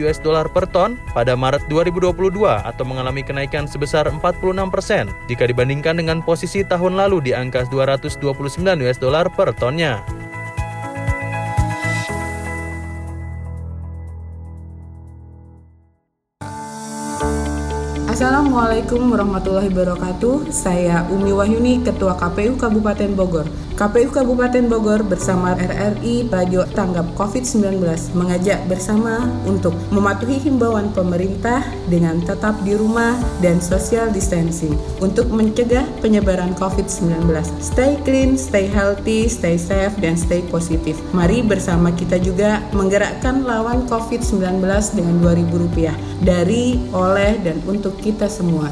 US 0.01 0.17
dollar 0.17 0.49
per 0.49 0.65
ton 0.65 0.97
pada 1.13 1.37
Maret 1.37 1.69
2022 1.69 2.41
atau 2.49 2.85
mengalami 2.89 3.21
kenaikan 3.21 3.69
sebesar 3.69 4.09
46 4.09 4.73
persen 4.73 5.13
jika 5.29 5.45
dibandingkan 5.45 6.01
dengan 6.01 6.25
posisi 6.25 6.65
tahun 6.65 6.97
lalu 6.97 7.21
di 7.21 7.33
angka 7.37 7.69
229 7.69 8.65
US 8.65 8.97
dollar 8.97 9.29
per 9.29 9.53
tonnya. 9.53 10.01
Assalamualaikum 18.21 19.17
warahmatullahi 19.17 19.73
wabarakatuh. 19.73 20.53
Saya 20.53 21.09
Umi 21.09 21.33
Wahyuni, 21.33 21.81
Ketua 21.81 22.21
KPU 22.21 22.53
Kabupaten 22.61 23.17
Bogor. 23.17 23.49
KPU 23.81 24.13
Kabupaten 24.13 24.69
Bogor 24.69 25.01
bersama 25.01 25.57
RRI 25.57 26.29
Radio 26.29 26.69
Tanggap 26.69 27.17
COVID-19 27.17 27.81
mengajak 28.13 28.61
bersama 28.69 29.25
untuk 29.49 29.73
mematuhi 29.89 30.37
himbauan 30.37 30.93
pemerintah 30.93 31.65
dengan 31.89 32.21
tetap 32.21 32.61
di 32.61 32.77
rumah 32.77 33.17
dan 33.41 33.57
social 33.57 34.13
distancing 34.13 34.77
untuk 35.01 35.33
mencegah 35.33 35.89
penyebaran 36.05 36.53
COVID-19. 36.61 37.25
Stay 37.65 37.97
clean, 38.05 38.37
stay 38.37 38.69
healthy, 38.69 39.33
stay 39.33 39.57
safe, 39.57 39.97
dan 39.97 40.21
stay 40.21 40.45
positif. 40.53 41.01
Mari 41.17 41.41
bersama 41.41 41.89
kita 41.97 42.21
juga 42.21 42.61
menggerakkan 42.77 43.49
lawan 43.49 43.89
COVID-19 43.89 44.61
dengan 44.93 45.17
Rp2.000 45.25 45.97
dari, 46.21 46.77
oleh, 46.93 47.41
dan 47.41 47.65
untuk 47.65 47.97
kita 47.97 48.10
semua. 48.27 48.67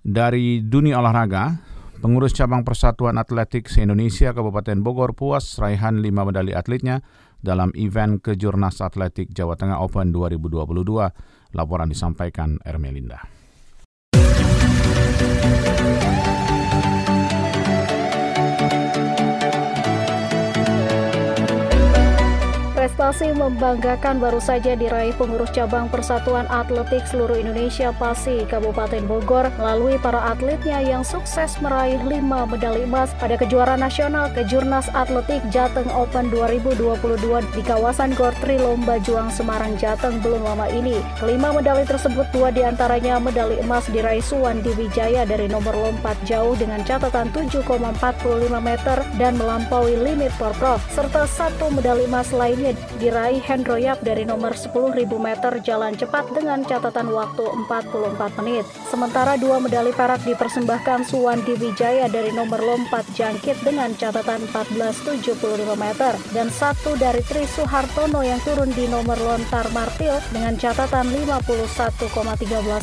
Dari 0.00 0.58
dunia 0.66 0.98
olahraga, 0.98 1.62
pengurus 2.02 2.34
cabang 2.34 2.66
Persatuan 2.66 3.14
Atletik 3.14 3.70
se-Indonesia 3.70 4.34
Kabupaten 4.34 4.82
Bogor 4.82 5.14
puas 5.14 5.54
raihan 5.62 6.02
lima 6.02 6.26
medali 6.26 6.50
atletnya 6.50 7.04
dalam 7.38 7.70
event 7.78 8.18
Kejurnas 8.18 8.82
Atletik 8.82 9.30
Jawa 9.30 9.54
Tengah 9.54 9.78
Open 9.78 10.10
2022. 10.10 11.54
Laporan 11.54 11.88
disampaikan 11.88 12.58
Ermelinda. 12.66 13.22
Prestasi 23.00 23.32
membanggakan 23.32 24.20
baru 24.20 24.44
saja 24.44 24.76
diraih 24.76 25.16
pengurus 25.16 25.48
cabang 25.56 25.88
Persatuan 25.88 26.44
Atletik 26.52 27.08
seluruh 27.08 27.40
Indonesia 27.40 27.96
PASI 27.96 28.44
Kabupaten 28.44 29.08
Bogor 29.08 29.48
melalui 29.56 29.96
para 29.96 30.20
atletnya 30.28 30.84
yang 30.84 31.00
sukses 31.00 31.56
meraih 31.64 31.96
5 31.96 32.20
medali 32.20 32.84
emas 32.84 33.08
pada 33.16 33.40
kejuaraan 33.40 33.80
nasional 33.80 34.28
Kejurnas 34.36 34.92
Atletik 34.92 35.40
Jateng 35.48 35.88
Open 35.96 36.28
2022 36.28 37.40
di 37.56 37.64
kawasan 37.64 38.12
Gor 38.12 38.36
Tri 38.36 38.60
Lomba 38.60 39.00
Juang 39.00 39.32
Semarang 39.32 39.80
Jateng 39.80 40.20
belum 40.20 40.44
lama 40.44 40.68
ini. 40.68 41.00
Kelima 41.16 41.56
medali 41.56 41.88
tersebut 41.88 42.28
dua 42.36 42.52
di 42.52 42.68
antaranya 42.68 43.16
medali 43.16 43.56
emas 43.64 43.88
diraih 43.88 44.20
Suwandi 44.20 44.76
Wijaya 44.76 45.24
dari 45.24 45.48
nomor 45.48 45.72
lompat 45.72 46.20
jauh 46.28 46.52
dengan 46.52 46.84
catatan 46.84 47.32
7,45 47.32 47.64
meter 48.60 49.00
dan 49.16 49.40
melampaui 49.40 49.96
limit 49.96 50.36
Porprov 50.36 50.84
serta 50.92 51.24
satu 51.24 51.72
medali 51.72 52.04
emas 52.04 52.28
lainnya 52.36 52.76
diraih 53.00 53.40
Hendro 53.40 53.80
Yap 53.80 54.04
dari 54.04 54.28
nomor 54.28 54.52
10.000 54.52 54.92
meter 55.08 55.52
jalan 55.64 55.96
cepat 55.96 56.28
dengan 56.36 56.60
catatan 56.60 57.08
waktu 57.08 57.48
44 57.64 58.38
menit. 58.44 58.68
Sementara 58.92 59.40
dua 59.40 59.56
medali 59.56 59.88
perak 59.96 60.20
dipersembahkan 60.28 61.08
Suwandi 61.08 61.56
Wijaya 61.56 62.12
dari 62.12 62.28
nomor 62.36 62.60
lompat 62.60 63.08
jangkit 63.16 63.64
dengan 63.64 63.96
catatan 63.96 64.44
14.75 64.52 65.32
meter 65.80 66.12
dan 66.36 66.52
satu 66.52 66.92
dari 67.00 67.24
Tri 67.24 67.48
Suhartono 67.48 68.20
yang 68.20 68.38
turun 68.44 68.68
di 68.76 68.84
nomor 68.84 69.16
lontar 69.16 69.64
martil 69.72 70.20
dengan 70.28 70.60
catatan 70.60 71.08
51,13 71.08 72.04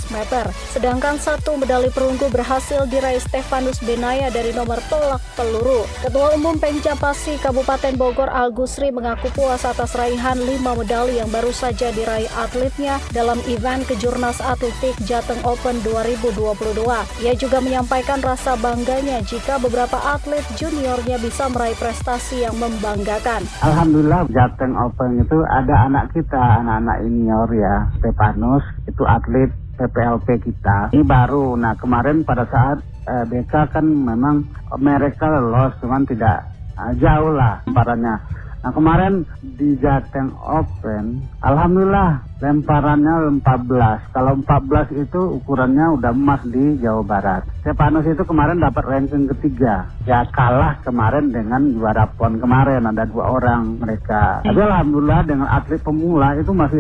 meter. 0.10 0.45
Sedangkan 0.73 1.21
satu 1.21 1.62
medali 1.62 1.93
perunggu 1.93 2.25
berhasil 2.34 2.89
diraih 2.89 3.21
Stefanus 3.21 3.77
Benaya 3.86 4.34
dari 4.34 4.49
nomor 4.49 4.82
tolak 4.89 5.21
peluru. 5.38 5.86
Ketua 6.01 6.34
Umum 6.34 6.58
Pengcapasi 6.58 7.38
Kabupaten 7.38 7.93
Bogor 7.93 8.34
Algusri 8.34 8.89
mengaku 8.89 9.30
puas 9.38 9.62
atas 9.62 9.93
raihan 9.93 10.07
5 10.15 10.63
medali 10.63 11.20
yang 11.20 11.28
baru 11.28 11.52
saja 11.52 11.91
diraih 11.91 12.32
atletnya 12.39 13.04
dalam 13.12 13.43
event 13.52 13.84
Kejurnas 13.84 14.39
Atletik 14.39 14.96
Jateng 15.04 15.43
Open 15.43 15.84
2022. 15.84 16.80
Ia 17.28 17.34
juga 17.36 17.60
menyampaikan 17.60 18.24
rasa 18.24 18.56
bangganya 18.56 19.20
jika 19.28 19.60
beberapa 19.60 20.00
atlet 20.00 20.48
juniornya 20.56 21.20
bisa 21.20 21.52
meraih 21.52 21.76
prestasi 21.76 22.48
yang 22.48 22.56
membanggakan. 22.56 23.43
Alhamdulillah 23.60 24.32
Jateng 24.32 24.80
Open 24.80 25.20
itu 25.20 25.43
ada 25.52 25.91
anak 25.91 26.15
kita, 26.15 26.63
anak-anak 26.63 27.04
senior 27.04 27.50
ya, 27.52 27.76
Stepanus, 27.98 28.63
itu 28.86 29.04
atlet 29.04 29.50
PPLP 29.78 30.28
kita. 30.46 30.93
Ini 30.93 31.06
baru, 31.06 31.58
nah 31.58 31.74
kemarin 31.74 32.22
pada 32.22 32.46
saat 32.50 32.82
eh, 33.06 33.26
BK 33.26 33.54
kan 33.74 33.86
memang 33.86 34.46
mereka 34.78 35.30
lolos, 35.41 35.74
cuman 35.82 36.06
tidak 36.06 36.46
eh, 36.78 36.93
jauh 37.02 37.34
lah 37.34 37.62
lemparannya. 37.65 38.46
Nah 38.63 38.74
kemarin 38.76 39.24
di 39.39 39.80
Jateng 39.80 40.36
Open, 40.36 41.32
Alhamdulillah 41.39 42.28
lemparannya 42.38 43.41
14. 43.41 44.13
Kalau 44.13 44.34
14 44.45 44.93
itu 44.93 45.21
ukurannya 45.41 45.97
udah 45.97 46.12
emas 46.13 46.41
di 46.45 46.78
Jawa 46.78 47.02
Barat. 47.02 47.41
Stepanus 47.65 48.06
itu 48.06 48.21
kemarin 48.23 48.62
dapat 48.62 48.84
ranking 48.86 49.26
ketiga. 49.36 49.89
Ya 50.06 50.21
kalah 50.30 50.78
kemarin 50.86 51.34
dengan 51.34 51.73
juara 51.73 52.06
PON 52.13 52.38
kemarin, 52.38 52.86
ada 52.86 53.10
dua 53.10 53.41
orang 53.41 53.82
mereka. 53.82 54.45
Tapi 54.45 54.60
Alhamdulillah 54.62 55.21
dengan 55.26 55.50
atlet 55.50 55.82
pemula 55.82 56.38
itu 56.38 56.54
masih 56.54 56.80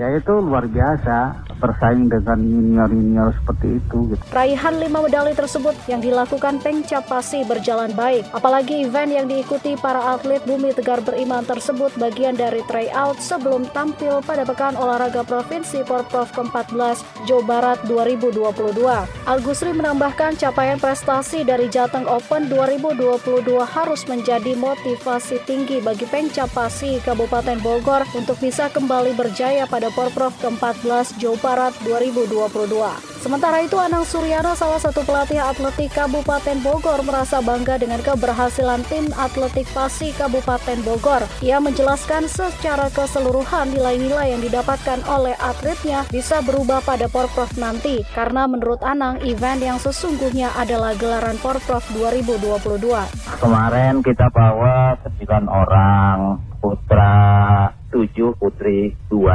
ya 0.00 0.16
itu 0.16 0.32
luar 0.40 0.64
biasa 0.64 1.44
bersaing 1.60 2.08
dengan 2.08 2.40
junior-junior 2.40 3.36
seperti 3.36 3.76
itu. 3.76 4.16
Gitu. 4.16 4.22
Raihan 4.32 4.80
lima 4.80 5.04
medali 5.04 5.36
tersebut 5.36 5.76
yang 5.92 6.00
dilakukan 6.00 6.56
Pengcapasi 6.64 7.44
berjalan 7.44 7.92
baik. 7.92 8.24
Apalagi 8.32 8.88
event 8.88 9.12
yang 9.12 9.26
diikuti 9.28 9.76
para 9.76 10.16
atlet 10.16 10.40
Bumi 10.48 10.72
Tegar 10.72 11.04
Beriman 11.04 11.44
tersebut 11.44 11.92
bagian 12.00 12.32
dari 12.32 12.64
tryout 12.64 13.20
sebelum 13.20 13.68
tampil 13.76 14.24
pada 14.24 14.48
Pekan 14.48 14.79
Olahraga 14.80 15.20
Provinsi 15.20 15.84
Porprov 15.84 16.32
ke-14 16.32 17.28
Jawa 17.28 17.44
Barat 17.44 17.78
2022. 17.84 18.80
Algusri 19.28 19.76
menambahkan 19.76 20.40
capaian 20.40 20.80
prestasi 20.80 21.44
dari 21.44 21.68
Jateng 21.68 22.08
Open 22.08 22.48
2022 22.48 23.44
harus 23.60 24.08
menjadi 24.08 24.56
motivasi 24.56 25.44
tinggi 25.44 25.84
bagi 25.84 26.08
Pengcapasi 26.08 27.04
Kabupaten 27.04 27.60
Bogor 27.60 28.08
untuk 28.16 28.40
bisa 28.40 28.72
kembali 28.72 29.12
berjaya 29.12 29.68
pada 29.68 29.92
Porprov 29.92 30.32
ke-14 30.40 31.20
Jawa 31.20 31.36
Barat 31.44 31.72
2022. 31.84 33.09
Sementara 33.20 33.60
itu, 33.60 33.76
Anang 33.76 34.08
Suryana, 34.08 34.56
salah 34.56 34.80
satu 34.80 35.04
pelatih 35.04 35.36
atletik 35.36 35.92
Kabupaten 35.92 36.56
Bogor, 36.64 37.04
merasa 37.04 37.44
bangga 37.44 37.76
dengan 37.76 38.00
keberhasilan 38.00 38.80
tim 38.88 39.12
atletik 39.12 39.68
Pasi 39.76 40.16
Kabupaten 40.16 40.80
Bogor. 40.80 41.28
Ia 41.44 41.60
menjelaskan 41.60 42.32
secara 42.32 42.88
keseluruhan 42.88 43.76
nilai-nilai 43.76 44.32
yang 44.32 44.40
didapatkan 44.40 45.04
oleh 45.04 45.36
atletnya 45.36 46.08
bisa 46.08 46.40
berubah 46.40 46.80
pada 46.80 47.12
Porprov 47.12 47.52
nanti, 47.60 48.00
karena 48.16 48.48
menurut 48.48 48.80
Anang, 48.80 49.20
event 49.20 49.60
yang 49.60 49.76
sesungguhnya 49.76 50.56
adalah 50.56 50.96
gelaran 50.96 51.36
Porprov 51.44 51.84
2022. 51.92 52.80
Kemarin 53.36 54.00
kita 54.00 54.32
bawa 54.32 54.96
9 55.04 55.44
orang, 55.44 56.40
putra 56.56 57.12
7, 57.92 58.32
putri 58.40 58.96
2. 59.12 59.28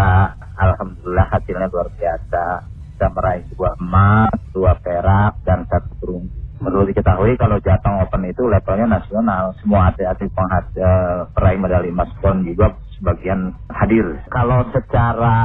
Alhamdulillah 0.57 1.29
hasilnya 1.29 1.69
luar 1.69 1.93
biasa. 1.93 2.73
Kita 2.95 3.11
meraih 3.11 3.43
dua 3.51 3.75
emas, 3.75 4.39
dua 4.55 4.71
perak, 4.79 5.43
dan 5.43 5.67
satu 5.67 5.91
perunggu. 5.99 6.31
Perlu 6.55 6.87
diketahui 6.87 7.35
kalau 7.35 7.59
Jateng 7.59 7.99
Open 7.99 8.23
itu 8.23 8.47
levelnya 8.47 8.95
nasional. 8.95 9.51
Semua 9.59 9.91
atlet-atlet 9.91 10.31
uh, 10.31 11.27
peraih 11.35 11.59
medali 11.59 11.91
emas 11.91 12.07
pon 12.23 12.47
juga 12.47 12.71
sebagian 12.95 13.51
hadir. 13.67 14.23
Kalau 14.31 14.63
secara 14.71 15.35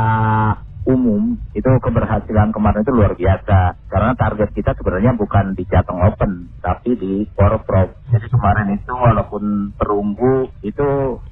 umum 0.88 1.37
itu 1.53 1.71
keberhasilan 1.81 2.55
kemarin 2.55 2.83
itu 2.83 2.93
luar 2.95 3.12
biasa. 3.16 3.77
Karena 3.90 4.12
target 4.16 4.51
kita 4.55 4.73
sebenarnya 4.79 5.12
bukan 5.16 5.53
di 5.53 5.64
Jateng 5.69 6.01
Open 6.01 6.53
tapi 6.61 6.97
di 6.97 7.27
Porprov 7.33 8.01
jadi 8.11 8.27
kemarin 8.27 8.75
itu 8.75 8.90
walaupun 8.90 9.71
perunggu 9.79 10.51
itu 10.66 10.88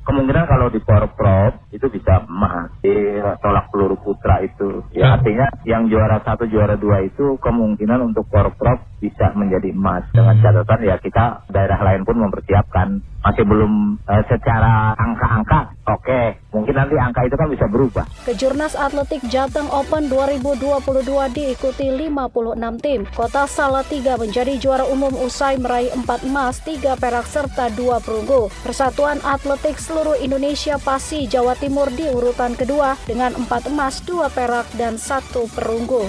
kemungkinan 0.06 0.46
kalau 0.46 0.70
di 0.70 0.78
Porprov 0.78 1.66
itu 1.74 1.90
bisa 1.90 2.22
emas 2.22 2.70
di 2.78 3.18
tolak 3.42 3.74
peluru 3.74 3.98
putra 3.98 4.38
itu. 4.46 4.86
Ya 4.94 5.18
artinya 5.18 5.50
yang 5.66 5.90
juara 5.90 6.22
satu 6.22 6.46
juara 6.46 6.78
dua 6.78 7.02
itu 7.02 7.34
kemungkinan 7.42 8.14
untuk 8.14 8.30
Porprov 8.30 8.78
bisa 9.02 9.34
menjadi 9.34 9.74
emas. 9.74 10.06
Dengan 10.14 10.38
catatan 10.38 10.80
ya 10.86 10.96
kita 11.02 11.50
daerah 11.50 11.82
lain 11.82 12.06
pun 12.06 12.22
mempersiapkan 12.22 13.02
masih 13.28 13.44
belum 13.44 14.00
uh, 14.08 14.22
secara 14.24 14.96
angka-angka 14.96 15.76
oke 15.84 16.00
okay. 16.00 16.26
mungkin 16.50 16.74
nanti 16.74 16.96
angka 16.96 17.20
itu 17.28 17.36
kan 17.36 17.48
bisa 17.52 17.66
berubah 17.68 18.08
Kejurnas 18.24 18.72
Atletik 18.72 19.20
Jateng 19.28 19.68
Open 19.68 20.08
2022 20.08 21.04
diikuti 21.36 21.86
56 21.92 22.84
tim. 22.84 23.00
Kota 23.12 23.44
Salatiga 23.48 24.16
menjadi 24.16 24.56
juara 24.60 24.84
umum 24.88 25.12
usai 25.24 25.56
meraih 25.56 25.92
4 25.92 26.28
emas, 26.28 26.60
3 26.64 26.96
perak 26.96 27.26
serta 27.28 27.72
2 27.72 28.04
perunggu. 28.04 28.52
Persatuan 28.64 29.20
Atletik 29.24 29.80
seluruh 29.80 30.16
Indonesia 30.20 30.76
Pasi 30.80 31.28
Jawa 31.28 31.56
Timur 31.56 31.88
di 31.92 32.08
urutan 32.08 32.52
kedua 32.56 32.96
dengan 33.08 33.32
4 33.36 33.70
emas, 33.72 34.00
2 34.04 34.28
perak 34.32 34.66
dan 34.76 34.96
1 34.96 35.48
perunggu. 35.56 36.08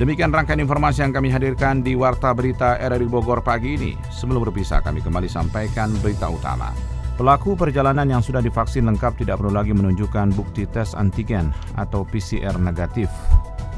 Demikian 0.00 0.32
rangkaian 0.32 0.64
informasi 0.64 1.04
yang 1.04 1.12
kami 1.12 1.28
hadirkan 1.28 1.84
di 1.84 1.92
Warta 1.92 2.32
Berita 2.32 2.80
RRI 2.80 3.04
Bogor 3.04 3.44
pagi 3.44 3.76
ini. 3.76 3.92
Sebelum 4.08 4.48
berpisah, 4.48 4.80
kami 4.80 5.04
kembali 5.04 5.28
sampaikan 5.28 5.92
berita 6.00 6.24
utama. 6.32 6.72
Pelaku 7.20 7.52
perjalanan 7.52 8.08
yang 8.08 8.24
sudah 8.24 8.40
divaksin 8.40 8.88
lengkap 8.88 9.20
tidak 9.20 9.36
perlu 9.36 9.52
lagi 9.52 9.76
menunjukkan 9.76 10.32
bukti 10.32 10.64
tes 10.64 10.96
antigen 10.96 11.52
atau 11.76 12.08
PCR 12.08 12.56
negatif. 12.56 13.12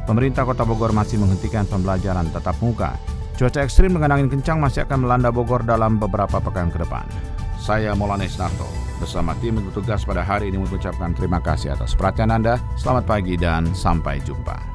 Pemerintah 0.07 0.47
Kota 0.47 0.63
Bogor 0.63 0.95
masih 0.95 1.19
menghentikan 1.19 1.67
pembelajaran 1.67 2.31
tatap 2.31 2.55
muka. 2.63 2.95
Cuaca 3.35 3.59
ekstrim 3.59 3.91
dengan 3.91 4.15
angin 4.15 4.31
kencang 4.31 4.63
masih 4.63 4.87
akan 4.87 5.03
melanda 5.03 5.35
Bogor 5.35 5.67
dalam 5.67 5.99
beberapa 5.99 6.39
pekan 6.39 6.71
ke 6.71 6.87
depan. 6.87 7.03
Saya 7.59 7.99
Maulana 7.99 8.23
Isnarto 8.23 8.71
bersama 9.03 9.35
tim 9.43 9.59
bertugas 9.59 10.07
pada 10.07 10.23
hari 10.23 10.55
ini 10.55 10.63
mengucapkan 10.63 11.19
terima 11.19 11.43
kasih 11.43 11.75
atas 11.75 11.99
perhatian 11.99 12.31
Anda. 12.31 12.63
Selamat 12.79 13.11
pagi 13.11 13.35
dan 13.35 13.75
sampai 13.75 14.23
jumpa. 14.23 14.72